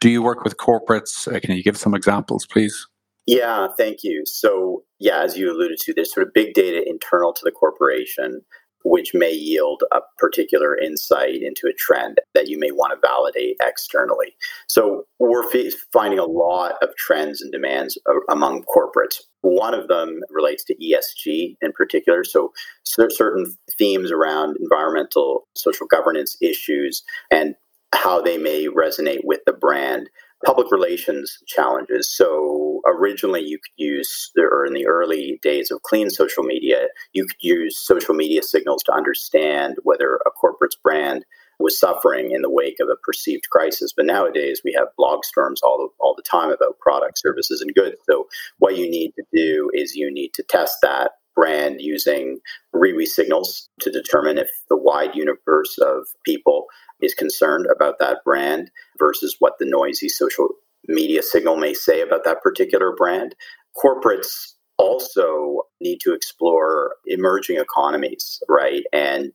do 0.00 0.08
you 0.08 0.22
work 0.22 0.44
with 0.44 0.58
corporates? 0.58 1.26
Uh, 1.26 1.40
can 1.40 1.56
you 1.56 1.62
give 1.62 1.76
some 1.76 1.94
examples 1.94 2.46
please? 2.46 2.86
Yeah 3.26 3.68
thank 3.76 4.02
you. 4.02 4.24
So 4.26 4.84
yeah 4.98 5.22
as 5.22 5.36
you 5.36 5.50
alluded 5.50 5.78
to 5.80 5.94
there's 5.94 6.12
sort 6.12 6.26
of 6.26 6.32
big 6.32 6.54
data 6.54 6.82
internal 6.88 7.32
to 7.32 7.40
the 7.44 7.52
corporation 7.52 8.42
which 8.84 9.12
may 9.14 9.32
yield 9.32 9.82
a 9.92 10.00
particular 10.18 10.76
insight 10.76 11.42
into 11.42 11.66
a 11.66 11.72
trend 11.72 12.18
that 12.34 12.48
you 12.48 12.58
may 12.58 12.70
want 12.70 12.92
to 12.92 13.06
validate 13.06 13.56
externally. 13.60 14.34
So 14.68 15.04
we're 15.18 15.48
f- 15.52 15.74
finding 15.92 16.18
a 16.18 16.24
lot 16.24 16.74
of 16.82 16.94
trends 16.96 17.42
and 17.42 17.52
demands 17.52 17.98
among 18.30 18.64
corporates. 18.64 19.20
One 19.42 19.74
of 19.74 19.88
them 19.88 20.20
relates 20.30 20.64
to 20.64 20.74
ESG 20.76 21.56
in 21.60 21.72
particular. 21.72 22.24
So 22.24 22.52
certain 22.84 23.56
themes 23.78 24.10
around 24.10 24.56
environmental, 24.60 25.48
social 25.54 25.86
governance 25.86 26.36
issues 26.40 27.02
and 27.30 27.54
how 27.94 28.20
they 28.20 28.38
may 28.38 28.66
resonate 28.66 29.20
with 29.24 29.40
the 29.46 29.52
brand 29.52 30.10
public 30.44 30.70
relations 30.70 31.38
challenges. 31.46 32.10
So 32.14 32.57
originally, 32.88 33.42
you 33.42 33.58
could 33.58 33.84
use, 33.84 34.30
or 34.36 34.64
in 34.64 34.74
the 34.74 34.86
early 34.86 35.38
days 35.42 35.70
of 35.70 35.82
clean 35.82 36.10
social 36.10 36.42
media, 36.42 36.88
you 37.12 37.26
could 37.26 37.36
use 37.40 37.78
social 37.78 38.14
media 38.14 38.42
signals 38.42 38.82
to 38.84 38.92
understand 38.92 39.76
whether 39.82 40.16
a 40.26 40.30
corporate's 40.30 40.76
brand 40.76 41.24
was 41.58 41.78
suffering 41.78 42.30
in 42.30 42.42
the 42.42 42.50
wake 42.50 42.76
of 42.80 42.88
a 42.88 42.96
perceived 43.04 43.48
crisis. 43.50 43.92
But 43.96 44.06
nowadays, 44.06 44.62
we 44.64 44.72
have 44.76 44.88
blog 44.96 45.24
storms 45.24 45.60
all 45.62 45.78
the, 45.78 45.88
all 45.98 46.14
the 46.16 46.22
time 46.22 46.50
about 46.50 46.78
products, 46.80 47.22
services, 47.22 47.60
and 47.60 47.74
goods. 47.74 47.96
So 48.08 48.28
what 48.58 48.76
you 48.76 48.88
need 48.88 49.12
to 49.16 49.24
do 49.32 49.70
is 49.74 49.94
you 49.94 50.12
need 50.12 50.30
to 50.34 50.44
test 50.48 50.78
that 50.82 51.12
brand 51.34 51.76
using 51.78 52.38
RIWI 52.74 53.06
signals 53.06 53.68
to 53.80 53.90
determine 53.90 54.38
if 54.38 54.50
the 54.68 54.76
wide 54.76 55.14
universe 55.14 55.78
of 55.78 56.06
people 56.24 56.66
is 57.00 57.14
concerned 57.14 57.66
about 57.74 58.00
that 58.00 58.18
brand 58.24 58.70
versus 58.98 59.36
what 59.38 59.52
the 59.60 59.66
noisy 59.66 60.08
social 60.08 60.48
media 60.88 61.22
signal 61.22 61.56
may 61.56 61.74
say 61.74 62.00
about 62.00 62.24
that 62.24 62.42
particular 62.42 62.94
brand. 62.96 63.34
Corporates 63.76 64.54
also 64.78 65.62
need 65.80 65.98
to 66.00 66.14
explore 66.14 66.96
emerging 67.06 67.58
economies, 67.58 68.40
right? 68.48 68.84
And 68.92 69.32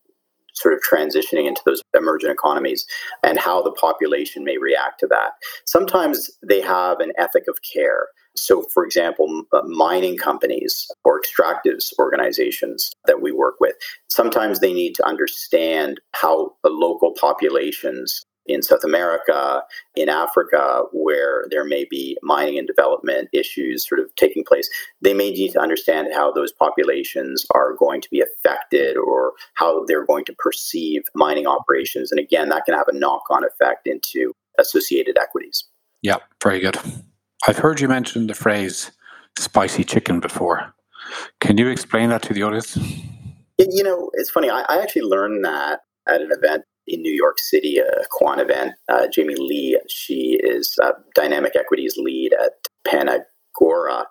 sort 0.54 0.74
of 0.74 0.82
transitioning 0.82 1.48
into 1.48 1.62
those 1.66 1.82
emerging 1.96 2.30
economies 2.30 2.86
and 3.24 3.40
how 3.40 3.62
the 3.62 3.72
population 3.72 4.44
may 4.44 4.58
react 4.58 5.00
to 5.00 5.08
that. 5.08 5.32
Sometimes 5.66 6.30
they 6.48 6.62
have 6.62 7.00
an 7.00 7.12
ethic 7.18 7.44
of 7.48 7.58
care. 7.74 8.08
So, 8.36 8.66
for 8.74 8.86
example, 8.86 9.44
uh, 9.54 9.62
mining 9.64 10.18
companies 10.18 10.88
or 11.04 11.20
extractives 11.22 11.94
organizations 12.00 12.92
that 13.06 13.22
we 13.22 13.32
work 13.32 13.56
with, 13.60 13.76
sometimes 14.10 14.60
they 14.60 14.74
need 14.74 14.96
to 14.96 15.06
understand 15.06 16.00
how 16.14 16.54
the 16.64 16.70
local 16.70 17.14
populations 17.20 18.24
in 18.46 18.62
South 18.62 18.84
America, 18.84 19.64
in 19.96 20.10
Africa, 20.10 20.84
where 20.92 21.46
there 21.50 21.64
may 21.64 21.86
be 21.90 22.18
mining 22.22 22.58
and 22.58 22.68
development 22.68 23.30
issues 23.32 23.88
sort 23.88 24.00
of 24.00 24.14
taking 24.16 24.44
place, 24.44 24.70
they 25.02 25.14
may 25.14 25.32
need 25.32 25.52
to 25.52 25.60
understand 25.60 26.10
how 26.14 26.32
those 26.32 26.52
populations 26.52 27.46
are 27.54 27.74
going 27.74 28.02
to 28.02 28.10
be 28.10 28.22
affected 28.22 28.98
or 28.98 29.34
how 29.54 29.86
they're 29.86 30.06
going 30.06 30.26
to 30.26 30.36
perceive 30.38 31.04
mining 31.16 31.48
operations. 31.48 32.12
And 32.12 32.20
again, 32.20 32.50
that 32.50 32.66
can 32.66 32.76
have 32.76 32.88
a 32.88 32.98
knock 32.98 33.24
on 33.30 33.44
effect 33.46 33.88
into 33.88 34.34
associated 34.60 35.18
equities. 35.18 35.64
Yeah, 36.02 36.18
very 36.42 36.60
good. 36.60 36.78
I've 37.48 37.58
heard 37.58 37.80
you 37.80 37.88
mention 37.88 38.28
the 38.28 38.34
phrase 38.34 38.92
spicy 39.38 39.84
chicken 39.84 40.20
before. 40.20 40.74
Can 41.40 41.58
you 41.58 41.68
explain 41.70 42.10
that 42.10 42.22
to 42.24 42.34
the 42.34 42.44
audience? 42.44 42.78
You 43.58 43.84
know, 43.84 44.10
it's 44.14 44.30
funny. 44.30 44.50
I, 44.50 44.64
I 44.68 44.82
actually 44.82 45.04
learned 45.04 45.46
that 45.46 45.82
at 46.08 46.22
an 46.22 46.32
event 46.32 46.64
in 46.88 47.02
New 47.02 47.12
York 47.12 47.40
City, 47.40 47.78
a 47.78 47.90
quant 48.12 48.42
event. 48.42 48.74
Uh, 48.90 49.08
Jamie 49.08 49.36
Lee, 49.36 49.80
she 49.90 50.40
is 50.44 50.78
dynamic 51.16 51.56
equities 51.56 51.96
lead 51.98 52.34
at 52.34 52.54
PanAgora 52.88 54.06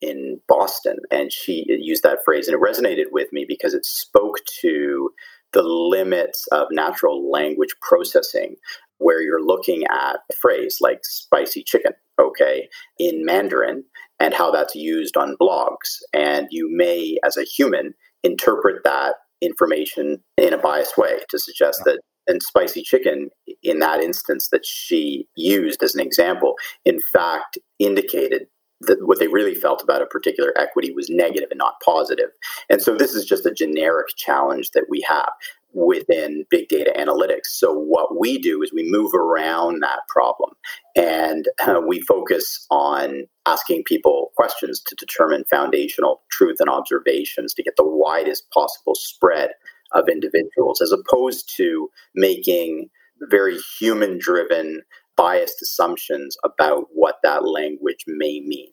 in 0.00 0.40
Boston, 0.46 0.96
and 1.10 1.32
she 1.32 1.64
used 1.68 2.02
that 2.02 2.18
phrase, 2.24 2.46
and 2.46 2.54
it 2.54 2.60
resonated 2.60 3.06
with 3.10 3.32
me 3.32 3.44
because 3.48 3.74
it 3.74 3.84
spoke 3.84 4.38
to 4.60 5.10
the 5.52 5.62
limits 5.62 6.46
of 6.52 6.68
natural 6.70 7.30
language 7.30 7.74
processing, 7.80 8.56
where 8.98 9.22
you're 9.22 9.44
looking 9.44 9.84
at 9.90 10.16
a 10.30 10.34
phrase 10.40 10.78
like 10.80 11.00
spicy 11.04 11.62
chicken, 11.62 11.92
okay, 12.20 12.68
in 12.98 13.24
Mandarin, 13.24 13.84
and 14.20 14.34
how 14.34 14.50
that's 14.50 14.74
used 14.74 15.16
on 15.16 15.36
blogs. 15.40 15.98
And 16.12 16.48
you 16.50 16.68
may, 16.70 17.16
as 17.24 17.36
a 17.36 17.44
human, 17.44 17.94
interpret 18.22 18.82
that 18.84 19.14
information 19.40 20.22
in 20.36 20.52
a 20.52 20.58
biased 20.58 20.98
way 20.98 21.20
to 21.28 21.38
suggest 21.38 21.80
that 21.84 22.00
and 22.28 22.42
spicy 22.42 22.82
chicken 22.82 23.30
in 23.62 23.80
that 23.80 24.00
instance 24.00 24.48
that 24.50 24.64
she 24.64 25.26
used 25.34 25.82
as 25.82 25.94
an 25.94 26.00
example 26.00 26.54
in 26.84 27.00
fact 27.12 27.58
indicated 27.78 28.46
that 28.80 29.04
what 29.04 29.18
they 29.18 29.26
really 29.26 29.56
felt 29.56 29.82
about 29.82 30.02
a 30.02 30.06
particular 30.06 30.52
equity 30.56 30.92
was 30.92 31.10
negative 31.10 31.48
and 31.50 31.58
not 31.58 31.74
positive 31.84 32.30
and 32.70 32.80
so 32.80 32.94
this 32.94 33.14
is 33.14 33.24
just 33.24 33.46
a 33.46 33.52
generic 33.52 34.06
challenge 34.16 34.70
that 34.70 34.84
we 34.88 35.00
have 35.00 35.30
within 35.72 36.44
big 36.50 36.68
data 36.68 36.92
analytics. 36.98 37.46
So, 37.46 37.72
what 37.72 38.18
we 38.18 38.38
do 38.38 38.62
is 38.62 38.72
we 38.72 38.90
move 38.90 39.12
around 39.14 39.82
that 39.82 40.00
problem 40.08 40.50
and 40.96 41.46
uh, 41.60 41.80
we 41.86 42.00
focus 42.00 42.66
on 42.70 43.26
asking 43.46 43.84
people 43.84 44.32
questions 44.36 44.80
to 44.80 44.94
determine 44.96 45.44
foundational 45.50 46.22
truth 46.30 46.56
and 46.60 46.68
observations 46.68 47.54
to 47.54 47.62
get 47.62 47.76
the 47.76 47.86
widest 47.86 48.50
possible 48.50 48.94
spread 48.94 49.50
of 49.92 50.08
individuals, 50.08 50.80
as 50.80 50.92
opposed 50.92 51.52
to 51.56 51.88
making 52.14 52.88
very 53.30 53.58
human 53.78 54.18
driven, 54.18 54.82
biased 55.16 55.60
assumptions 55.62 56.36
about 56.44 56.86
what 56.92 57.16
that 57.22 57.44
language 57.44 58.04
may 58.06 58.40
mean. 58.40 58.68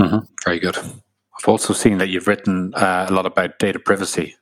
Mm-hmm. 0.00 0.18
Very 0.44 0.58
good. 0.58 0.76
I've 0.76 1.48
also 1.48 1.72
seen 1.72 1.98
that 1.98 2.08
you've 2.08 2.26
written 2.26 2.74
uh, 2.74 3.06
a 3.08 3.12
lot 3.12 3.26
about 3.26 3.58
data 3.58 3.78
privacy 3.78 4.36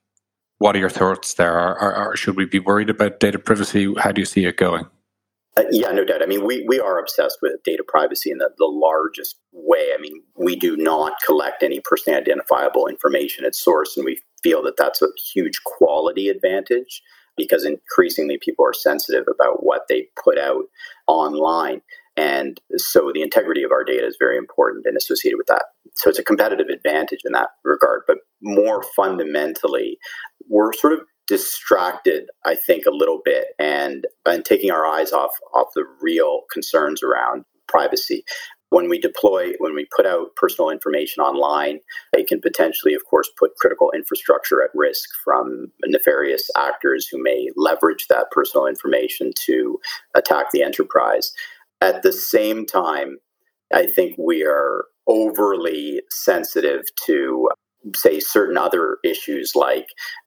what 0.58 0.76
are 0.76 0.78
your 0.78 0.90
thoughts 0.90 1.34
there? 1.34 1.52
Are, 1.58 1.76
are, 1.78 1.94
are, 1.94 2.16
should 2.16 2.36
we 2.36 2.46
be 2.46 2.58
worried 2.58 2.90
about 2.90 3.20
data 3.20 3.38
privacy? 3.38 3.92
How 3.98 4.12
do 4.12 4.20
you 4.20 4.24
see 4.24 4.44
it 4.44 4.56
going? 4.56 4.86
Uh, 5.56 5.64
yeah, 5.70 5.90
no 5.90 6.04
doubt. 6.04 6.22
I 6.22 6.26
mean, 6.26 6.44
we, 6.44 6.64
we 6.66 6.80
are 6.80 6.98
obsessed 6.98 7.38
with 7.42 7.62
data 7.64 7.84
privacy 7.86 8.30
in 8.30 8.38
the, 8.38 8.50
the 8.56 8.66
largest 8.66 9.36
way. 9.52 9.90
I 9.94 10.00
mean, 10.00 10.22
we 10.36 10.56
do 10.56 10.76
not 10.76 11.14
collect 11.24 11.62
any 11.62 11.80
personally 11.80 12.18
identifiable 12.18 12.86
information 12.86 13.44
at 13.44 13.54
source, 13.54 13.96
and 13.96 14.04
we 14.04 14.20
feel 14.44 14.62
that 14.62 14.76
that's 14.76 15.02
a 15.02 15.08
huge 15.34 15.60
quality 15.64 16.28
advantage 16.28 17.02
because 17.36 17.64
increasingly 17.64 18.38
people 18.38 18.64
are 18.64 18.74
sensitive 18.74 19.24
about 19.28 19.64
what 19.64 19.82
they 19.88 20.06
put 20.22 20.38
out 20.38 20.64
online. 21.08 21.80
And 22.16 22.60
so 22.76 23.10
the 23.12 23.22
integrity 23.22 23.64
of 23.64 23.72
our 23.72 23.82
data 23.82 24.06
is 24.06 24.16
very 24.20 24.36
important 24.36 24.86
and 24.86 24.96
associated 24.96 25.36
with 25.36 25.48
that. 25.48 25.64
So 25.94 26.08
it's 26.08 26.18
a 26.18 26.24
competitive 26.24 26.68
advantage 26.68 27.20
in 27.24 27.32
that 27.32 27.48
regard. 27.64 28.02
But 28.06 28.18
more 28.40 28.84
fundamentally, 28.94 29.98
we're 30.48 30.72
sort 30.74 30.92
of 30.92 31.00
distracted, 31.26 32.28
I 32.44 32.54
think, 32.54 32.84
a 32.86 32.94
little 32.94 33.20
bit 33.24 33.46
and, 33.58 34.06
and 34.26 34.44
taking 34.44 34.70
our 34.70 34.86
eyes 34.86 35.12
off, 35.12 35.32
off 35.54 35.68
the 35.74 35.84
real 36.00 36.42
concerns 36.52 37.02
around 37.02 37.44
privacy. 37.66 38.24
When 38.74 38.88
we 38.88 38.98
deploy, 38.98 39.52
when 39.58 39.72
we 39.72 39.86
put 39.96 40.04
out 40.04 40.34
personal 40.34 40.68
information 40.68 41.22
online, 41.22 41.78
it 42.12 42.26
can 42.26 42.40
potentially, 42.40 42.92
of 42.92 43.04
course, 43.08 43.30
put 43.38 43.54
critical 43.54 43.92
infrastructure 43.94 44.64
at 44.64 44.70
risk 44.74 45.10
from 45.22 45.68
nefarious 45.86 46.50
actors 46.56 47.06
who 47.06 47.22
may 47.22 47.50
leverage 47.54 48.06
that 48.08 48.32
personal 48.32 48.66
information 48.66 49.30
to 49.46 49.78
attack 50.16 50.46
the 50.52 50.64
enterprise. 50.64 51.32
At 51.80 52.02
the 52.02 52.12
same 52.12 52.66
time, 52.66 53.18
I 53.72 53.86
think 53.86 54.16
we 54.18 54.42
are 54.42 54.86
overly 55.06 56.02
sensitive 56.10 56.82
to, 57.06 57.50
say, 57.94 58.18
certain 58.18 58.58
other 58.58 58.98
issues 59.04 59.52
like 59.54 59.86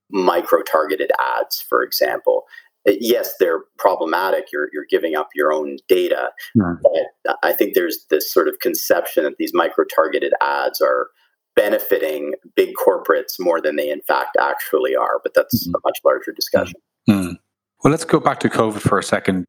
micro 0.10 0.62
targeted 0.62 1.12
ads, 1.38 1.65
for 1.67 1.83
example. 1.83 2.45
Yes, 2.88 3.34
they're 3.39 3.62
problematic. 3.78 4.45
You're, 4.52 4.69
you're 4.71 4.86
giving 4.89 5.15
up 5.15 5.30
your 5.36 5.52
own 5.52 5.78
data. 5.88 6.30
Mm. 6.58 6.80
But 6.82 7.38
I 7.43 7.52
think 7.52 7.73
there's 7.73 8.06
this 8.10 8.32
sort 8.32 8.47
of 8.47 8.60
conception 8.60 9.23
that 9.26 9.38
these 9.38 9.54
micro 9.54 9.84
targeted 9.93 10.34
ads 10.41 10.80
are 10.80 11.10
benefiting 11.56 12.36
big 12.56 12.69
corporates 12.76 13.34
more 13.39 13.60
than 13.60 13.76
they 13.76 13.89
in 13.89 14.02
fact 14.02 14.38
actually 14.39 14.95
are. 14.95 15.19
But 15.21 15.34
that's 15.34 15.67
mm. 15.67 15.73
a 15.76 15.80
much 15.84 16.00
larger 16.06 16.32
discussion. 16.32 16.80
Mm. 17.10 17.36
Well, 17.84 17.91
let's 17.91 18.06
go 18.06 18.19
back 18.19 18.39
to 18.41 18.50
COVID 18.50 18.80
for 18.80 18.97
a 18.97 19.04
second. 19.04 19.45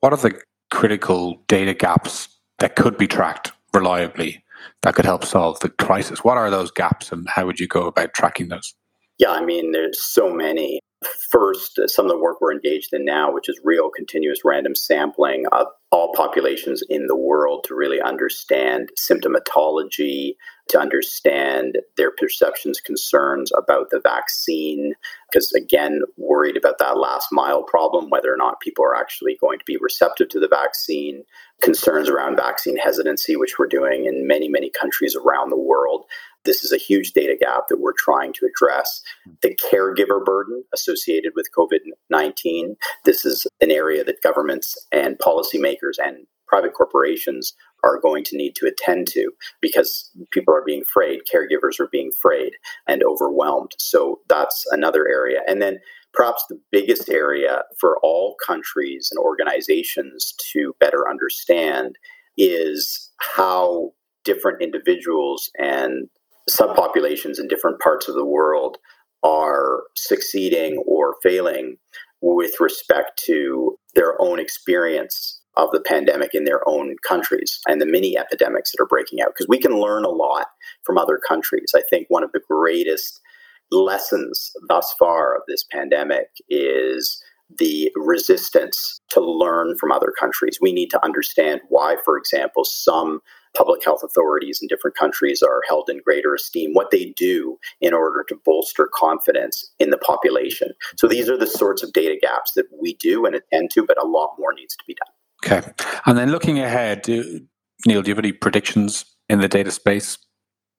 What 0.00 0.12
are 0.12 0.16
the 0.16 0.40
critical 0.70 1.42
data 1.48 1.74
gaps 1.74 2.28
that 2.58 2.76
could 2.76 2.96
be 2.96 3.06
tracked 3.06 3.52
reliably 3.72 4.44
that 4.82 4.94
could 4.94 5.04
help 5.04 5.24
solve 5.24 5.60
the 5.60 5.68
crisis? 5.68 6.22
What 6.22 6.36
are 6.36 6.50
those 6.50 6.70
gaps 6.70 7.10
and 7.10 7.26
how 7.28 7.46
would 7.46 7.58
you 7.58 7.66
go 7.66 7.86
about 7.86 8.12
tracking 8.14 8.48
those? 8.48 8.74
Yeah, 9.22 9.30
I 9.30 9.44
mean, 9.44 9.70
there's 9.70 10.02
so 10.02 10.32
many. 10.32 10.80
First, 11.30 11.78
uh, 11.78 11.86
some 11.86 12.06
of 12.06 12.10
the 12.10 12.18
work 12.18 12.40
we're 12.40 12.52
engaged 12.52 12.92
in 12.92 13.04
now, 13.04 13.32
which 13.32 13.48
is 13.48 13.60
real 13.62 13.88
continuous 13.88 14.40
random 14.44 14.74
sampling 14.74 15.44
of 15.52 15.68
all 15.92 16.12
populations 16.14 16.82
in 16.88 17.06
the 17.06 17.16
world 17.16 17.64
to 17.68 17.74
really 17.74 18.00
understand 18.00 18.88
symptomatology, 18.98 20.34
to 20.70 20.80
understand 20.80 21.78
their 21.96 22.10
perceptions, 22.10 22.80
concerns 22.80 23.52
about 23.56 23.90
the 23.90 24.00
vaccine. 24.00 24.94
Because 25.30 25.52
again, 25.52 26.00
worried 26.16 26.56
about 26.56 26.78
that 26.78 26.98
last 26.98 27.28
mile 27.30 27.62
problem, 27.62 28.10
whether 28.10 28.32
or 28.32 28.36
not 28.36 28.60
people 28.60 28.84
are 28.84 28.96
actually 28.96 29.36
going 29.40 29.60
to 29.60 29.64
be 29.64 29.78
receptive 29.80 30.30
to 30.30 30.40
the 30.40 30.48
vaccine, 30.48 31.22
concerns 31.62 32.08
around 32.08 32.36
vaccine 32.36 32.76
hesitancy, 32.76 33.36
which 33.36 33.56
we're 33.56 33.68
doing 33.68 34.04
in 34.04 34.26
many, 34.26 34.48
many 34.48 34.70
countries 34.70 35.14
around 35.14 35.50
the 35.50 35.58
world. 35.58 36.06
This 36.44 36.64
is 36.64 36.72
a 36.72 36.76
huge 36.76 37.12
data 37.12 37.36
gap 37.38 37.64
that 37.68 37.80
we're 37.80 37.92
trying 37.96 38.32
to 38.34 38.46
address. 38.46 39.02
The 39.42 39.56
caregiver 39.56 40.24
burden 40.24 40.64
associated 40.74 41.32
with 41.36 41.48
COVID 41.56 41.80
19. 42.10 42.76
This 43.04 43.24
is 43.24 43.46
an 43.60 43.70
area 43.70 44.04
that 44.04 44.22
governments 44.22 44.76
and 44.90 45.18
policymakers 45.18 45.94
and 46.02 46.26
private 46.52 46.74
corporations 46.74 47.54
are 47.82 47.98
going 47.98 48.22
to 48.24 48.36
need 48.36 48.54
to 48.54 48.66
attend 48.66 49.08
to 49.08 49.30
because 49.62 50.10
people 50.32 50.54
are 50.54 50.64
being 50.64 50.84
frayed, 50.92 51.20
caregivers 51.32 51.80
are 51.80 51.88
being 51.90 52.12
frayed 52.20 52.52
and 52.86 53.02
overwhelmed. 53.02 53.72
So 53.78 54.20
that's 54.28 54.64
another 54.70 55.08
area. 55.08 55.40
And 55.48 55.62
then 55.62 55.78
perhaps 56.12 56.44
the 56.48 56.60
biggest 56.70 57.08
area 57.08 57.62
for 57.80 57.98
all 58.02 58.36
countries 58.46 59.08
and 59.10 59.18
organizations 59.18 60.34
to 60.52 60.74
better 60.78 61.08
understand 61.08 61.96
is 62.36 63.10
how 63.18 63.92
different 64.24 64.62
individuals 64.62 65.50
and 65.58 66.08
subpopulations 66.50 67.38
in 67.38 67.48
different 67.48 67.80
parts 67.80 68.08
of 68.08 68.14
the 68.14 68.24
world 68.24 68.78
are 69.22 69.84
succeeding 69.96 70.82
or 70.86 71.16
failing 71.22 71.76
with 72.20 72.60
respect 72.60 73.20
to 73.26 73.76
their 73.94 74.20
own 74.20 74.38
experience 74.38 75.40
of 75.56 75.70
the 75.72 75.80
pandemic 75.80 76.30
in 76.34 76.44
their 76.44 76.66
own 76.66 76.96
countries 77.06 77.60
and 77.66 77.80
the 77.80 77.86
mini 77.86 78.16
epidemics 78.16 78.72
that 78.72 78.82
are 78.82 78.86
breaking 78.86 79.20
out 79.20 79.28
because 79.28 79.48
we 79.48 79.58
can 79.58 79.78
learn 79.78 80.04
a 80.04 80.08
lot 80.08 80.46
from 80.84 80.96
other 80.96 81.20
countries. 81.28 81.72
I 81.76 81.82
think 81.90 82.06
one 82.08 82.24
of 82.24 82.32
the 82.32 82.40
greatest 82.48 83.20
lessons 83.70 84.52
thus 84.68 84.94
far 84.98 85.36
of 85.36 85.42
this 85.46 85.64
pandemic 85.70 86.28
is 86.48 87.22
the 87.58 87.92
resistance 87.96 89.00
to 89.10 89.20
learn 89.20 89.76
from 89.78 89.92
other 89.92 90.12
countries. 90.18 90.58
We 90.60 90.72
need 90.72 90.88
to 90.90 91.04
understand 91.04 91.60
why, 91.68 91.96
for 92.04 92.16
example, 92.16 92.64
some 92.64 93.20
public 93.56 93.84
health 93.84 94.02
authorities 94.02 94.60
in 94.62 94.68
different 94.68 94.96
countries 94.96 95.42
are 95.42 95.60
held 95.68 95.88
in 95.90 96.00
greater 96.04 96.34
esteem, 96.34 96.72
what 96.72 96.90
they 96.90 97.12
do 97.16 97.58
in 97.80 97.92
order 97.94 98.24
to 98.28 98.36
bolster 98.44 98.88
confidence 98.94 99.70
in 99.78 99.90
the 99.90 99.98
population. 99.98 100.72
So 100.96 101.06
these 101.06 101.28
are 101.28 101.36
the 101.36 101.46
sorts 101.46 101.82
of 101.82 101.92
data 101.92 102.16
gaps 102.20 102.52
that 102.54 102.66
we 102.80 102.94
do 102.94 103.26
and 103.26 103.34
attend 103.34 103.70
to, 103.72 103.84
but 103.84 104.02
a 104.02 104.06
lot 104.06 104.34
more 104.38 104.52
needs 104.54 104.76
to 104.76 104.84
be 104.86 104.94
done. 104.94 105.60
Okay. 105.60 105.72
And 106.06 106.16
then 106.16 106.30
looking 106.30 106.58
ahead, 106.60 107.06
Neil, 107.08 107.42
do 107.84 107.92
you 107.92 108.14
have 108.14 108.18
any 108.18 108.32
predictions 108.32 109.04
in 109.28 109.40
the 109.40 109.48
data 109.48 109.70
space 109.70 110.18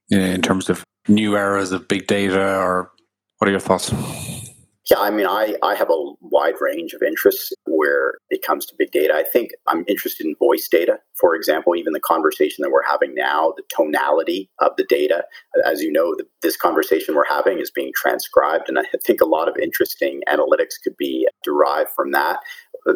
in 0.09 0.41
terms 0.41 0.69
of 0.69 0.83
new 1.07 1.35
eras 1.35 1.71
of 1.71 1.87
big 1.87 2.07
data 2.07 2.57
or 2.57 2.91
what 3.37 3.47
are 3.47 3.51
your 3.51 3.59
thoughts? 3.59 3.93
Yeah, 4.91 4.99
I 4.99 5.11
mean, 5.11 5.25
I, 5.25 5.55
I 5.63 5.75
have 5.75 5.89
a 5.89 6.11
wide 6.19 6.55
range 6.59 6.91
of 6.91 7.01
interests 7.01 7.53
where 7.65 8.15
it 8.29 8.41
comes 8.45 8.65
to 8.65 8.75
big 8.77 8.91
data. 8.91 9.13
I 9.15 9.23
think 9.23 9.51
I'm 9.67 9.85
interested 9.87 10.25
in 10.25 10.35
voice 10.39 10.67
data, 10.69 10.97
for 11.17 11.35
example, 11.35 11.75
even 11.77 11.93
the 11.93 12.01
conversation 12.01 12.63
that 12.63 12.69
we're 12.69 12.83
having 12.83 13.15
now, 13.15 13.53
the 13.55 13.63
tonality 13.69 14.49
of 14.59 14.71
the 14.77 14.83
data. 14.83 15.23
As 15.65 15.81
you 15.81 15.89
know, 15.89 16.15
the, 16.17 16.25
this 16.41 16.57
conversation 16.57 17.15
we're 17.15 17.23
having 17.29 17.59
is 17.59 17.71
being 17.71 17.93
transcribed, 17.95 18.67
and 18.67 18.77
I 18.77 18.83
think 19.05 19.21
a 19.21 19.25
lot 19.25 19.47
of 19.47 19.55
interesting 19.57 20.21
analytics 20.27 20.73
could 20.83 20.97
be 20.97 21.29
derived 21.45 21.91
from 21.95 22.11
that. 22.11 22.39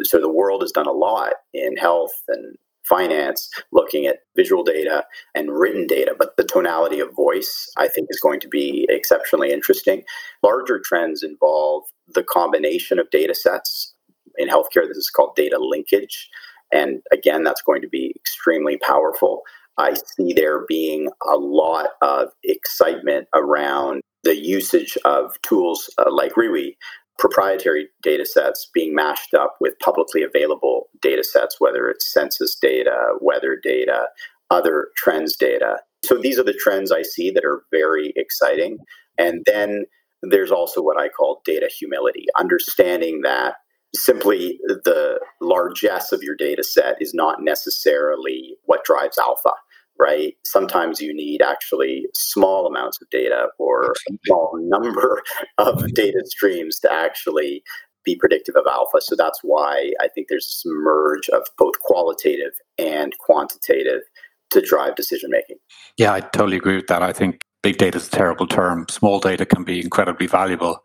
So 0.02 0.20
the 0.20 0.30
world 0.30 0.60
has 0.60 0.72
done 0.72 0.86
a 0.86 0.92
lot 0.92 1.34
in 1.54 1.78
health 1.78 2.12
and 2.28 2.54
finance 2.88 3.48
looking 3.72 4.06
at 4.06 4.20
visual 4.36 4.62
data 4.62 5.04
and 5.34 5.52
written 5.52 5.86
data, 5.86 6.14
but 6.18 6.36
the 6.36 6.44
tonality 6.44 7.00
of 7.00 7.14
voice, 7.14 7.70
I 7.76 7.88
think, 7.88 8.08
is 8.10 8.20
going 8.20 8.40
to 8.40 8.48
be 8.48 8.86
exceptionally 8.88 9.52
interesting. 9.52 10.02
Larger 10.42 10.80
trends 10.84 11.22
involve 11.22 11.84
the 12.14 12.24
combination 12.24 12.98
of 12.98 13.10
data 13.10 13.34
sets. 13.34 13.94
In 14.36 14.48
healthcare, 14.48 14.86
this 14.86 14.96
is 14.96 15.10
called 15.10 15.34
data 15.36 15.58
linkage. 15.58 16.28
And 16.72 17.00
again, 17.12 17.44
that's 17.44 17.62
going 17.62 17.82
to 17.82 17.88
be 17.88 18.12
extremely 18.16 18.78
powerful. 18.78 19.42
I 19.78 19.94
see 19.94 20.32
there 20.32 20.64
being 20.68 21.08
a 21.30 21.36
lot 21.36 21.90
of 22.02 22.28
excitement 22.44 23.28
around 23.34 24.02
the 24.24 24.36
usage 24.36 24.98
of 25.04 25.40
tools 25.42 25.88
uh, 25.98 26.12
like 26.12 26.34
RIWI 26.34 26.76
proprietary 27.18 27.88
data 28.02 28.24
sets 28.24 28.68
being 28.72 28.94
mashed 28.94 29.34
up 29.34 29.56
with 29.60 29.78
publicly 29.80 30.22
available 30.22 30.88
data 31.02 31.24
sets, 31.24 31.56
whether 31.58 31.88
it's 31.88 32.12
census 32.12 32.56
data, 32.56 33.14
weather 33.20 33.58
data, 33.62 34.06
other 34.50 34.88
trends 34.96 35.36
data. 35.36 35.78
So 36.04 36.16
these 36.16 36.38
are 36.38 36.44
the 36.44 36.52
trends 36.52 36.92
I 36.92 37.02
see 37.02 37.30
that 37.32 37.44
are 37.44 37.64
very 37.70 38.12
exciting. 38.16 38.78
And 39.18 39.42
then 39.46 39.84
there's 40.22 40.52
also 40.52 40.80
what 40.80 40.98
I 40.98 41.08
call 41.08 41.42
data 41.44 41.68
humility, 41.76 42.26
understanding 42.38 43.22
that 43.22 43.54
simply 43.94 44.58
the 44.66 45.18
largesse 45.40 46.12
of 46.12 46.22
your 46.22 46.36
data 46.36 46.62
set 46.62 46.96
is 47.00 47.14
not 47.14 47.42
necessarily 47.42 48.54
what 48.64 48.84
drives 48.84 49.18
alpha 49.18 49.52
right? 49.98 50.34
Sometimes 50.44 51.00
you 51.00 51.14
need 51.14 51.42
actually 51.42 52.06
small 52.14 52.66
amounts 52.66 53.00
of 53.00 53.08
data 53.10 53.48
or 53.58 53.92
a 53.92 54.18
small 54.26 54.52
number 54.60 55.22
of 55.58 55.92
data 55.94 56.22
streams 56.26 56.78
to 56.80 56.92
actually 56.92 57.62
be 58.04 58.16
predictive 58.16 58.56
of 58.56 58.64
alpha. 58.66 59.00
So 59.00 59.16
that's 59.16 59.40
why 59.42 59.92
I 60.00 60.08
think 60.08 60.28
there's 60.28 60.46
this 60.46 60.62
merge 60.66 61.28
of 61.30 61.46
both 61.58 61.78
qualitative 61.80 62.52
and 62.78 63.12
quantitative 63.18 64.02
to 64.50 64.60
drive 64.60 64.94
decision 64.94 65.30
making. 65.30 65.56
Yeah, 65.98 66.14
I 66.14 66.20
totally 66.20 66.56
agree 66.56 66.76
with 66.76 66.86
that. 66.86 67.02
I 67.02 67.12
think 67.12 67.40
big 67.62 67.76
data 67.76 67.98
is 67.98 68.08
a 68.08 68.10
terrible 68.10 68.46
term. 68.46 68.86
Small 68.88 69.20
data 69.20 69.44
can 69.44 69.64
be 69.64 69.80
incredibly 69.80 70.26
valuable, 70.26 70.82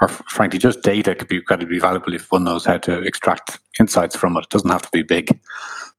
or 0.00 0.08
frankly, 0.08 0.58
just 0.58 0.82
data 0.82 1.14
could 1.14 1.28
be 1.28 1.36
incredibly 1.36 1.78
valuable 1.78 2.14
if 2.14 2.30
one 2.30 2.44
knows 2.44 2.64
how 2.64 2.78
to 2.78 3.00
extract 3.00 3.58
insights 3.80 4.14
from 4.14 4.36
it. 4.36 4.44
It 4.44 4.50
doesn't 4.50 4.70
have 4.70 4.82
to 4.82 4.90
be 4.92 5.02
big. 5.02 5.40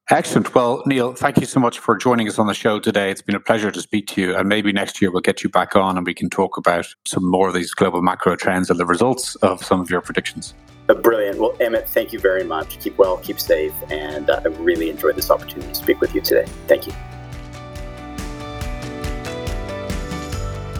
Excellent. 0.10 0.54
Well, 0.54 0.84
Neil, 0.86 1.14
thank 1.14 1.38
you 1.40 1.46
so 1.46 1.62
much 1.62 1.80
for 1.80 1.96
joining 1.96 2.28
us 2.28 2.38
on 2.38 2.48
the 2.48 2.54
show 2.54 2.78
today. 2.78 3.10
It's 3.10 3.22
been 3.22 3.36
a 3.36 3.40
pleasure 3.40 3.72
to 3.72 3.82
speak 3.82 4.06
to 4.08 4.22
you. 4.22 4.36
And 4.36 4.50
maybe 4.50 4.74
next 4.74 5.02
year 5.02 5.10
we'll 5.10 5.22
get 5.22 5.44
you 5.44 5.50
back 5.50 5.78
on 5.78 5.96
and 5.96 6.06
we 6.06 6.14
can 6.14 6.30
talk 6.30 6.58
about 6.58 6.88
some 7.06 7.26
more 7.26 7.48
of 7.48 7.54
these 7.54 7.74
global 7.74 8.02
macro 8.02 8.36
trends 8.36 8.70
and 8.70 8.78
the 8.78 8.86
results 8.86 9.36
of 9.36 9.64
some 9.64 9.80
of 9.80 9.90
your 9.90 10.02
predictions. 10.02 10.54
Brilliant. 10.88 11.40
Well, 11.40 11.56
Emmett, 11.62 11.88
thank 11.88 12.12
you 12.12 12.20
very 12.20 12.44
much. 12.44 12.80
Keep 12.82 12.98
well, 12.98 13.18
keep 13.18 13.40
safe. 13.40 13.74
And 13.90 14.30
uh, 14.30 14.42
I 14.44 14.50
really 14.50 14.90
enjoyed 14.90 15.16
this 15.16 15.32
opportunity 15.32 15.70
to 15.70 15.76
speak 15.76 16.02
with 16.02 16.14
you 16.14 16.20
today. 16.20 16.46
Thank 16.68 16.86
you. 16.86 16.94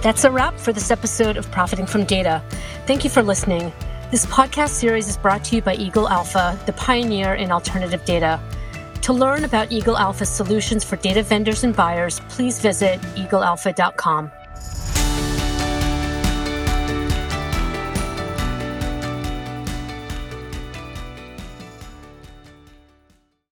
That's 0.02 0.26
a 0.26 0.32
wrap 0.32 0.60
for 0.60 0.74
this 0.74 0.92
episode 0.92 1.38
of 1.38 1.50
Profiting 1.50 1.86
from 1.86 2.04
Data. 2.04 2.44
Thank 2.86 3.06
you 3.06 3.10
for 3.10 3.24
listening. 3.24 3.72
This 4.12 4.26
podcast 4.26 4.72
series 4.72 5.08
is 5.08 5.16
brought 5.16 5.46
to 5.46 5.56
you 5.56 5.62
by 5.62 5.76
Eagle 5.76 6.10
Alpha, 6.10 6.60
the 6.66 6.74
pioneer 6.74 7.36
in 7.36 7.54
alternative 7.54 8.04
data. 8.04 8.42
To 9.04 9.12
learn 9.12 9.44
about 9.44 9.70
Eagle 9.70 9.98
Alpha's 9.98 10.30
solutions 10.30 10.86
for 10.86 10.96
data 10.96 11.24
vendors 11.24 11.66
and 11.66 11.76
buyers, 11.76 12.22
please 12.30 12.62
visit 12.62 13.02
eaglealpha.com. 13.16 14.32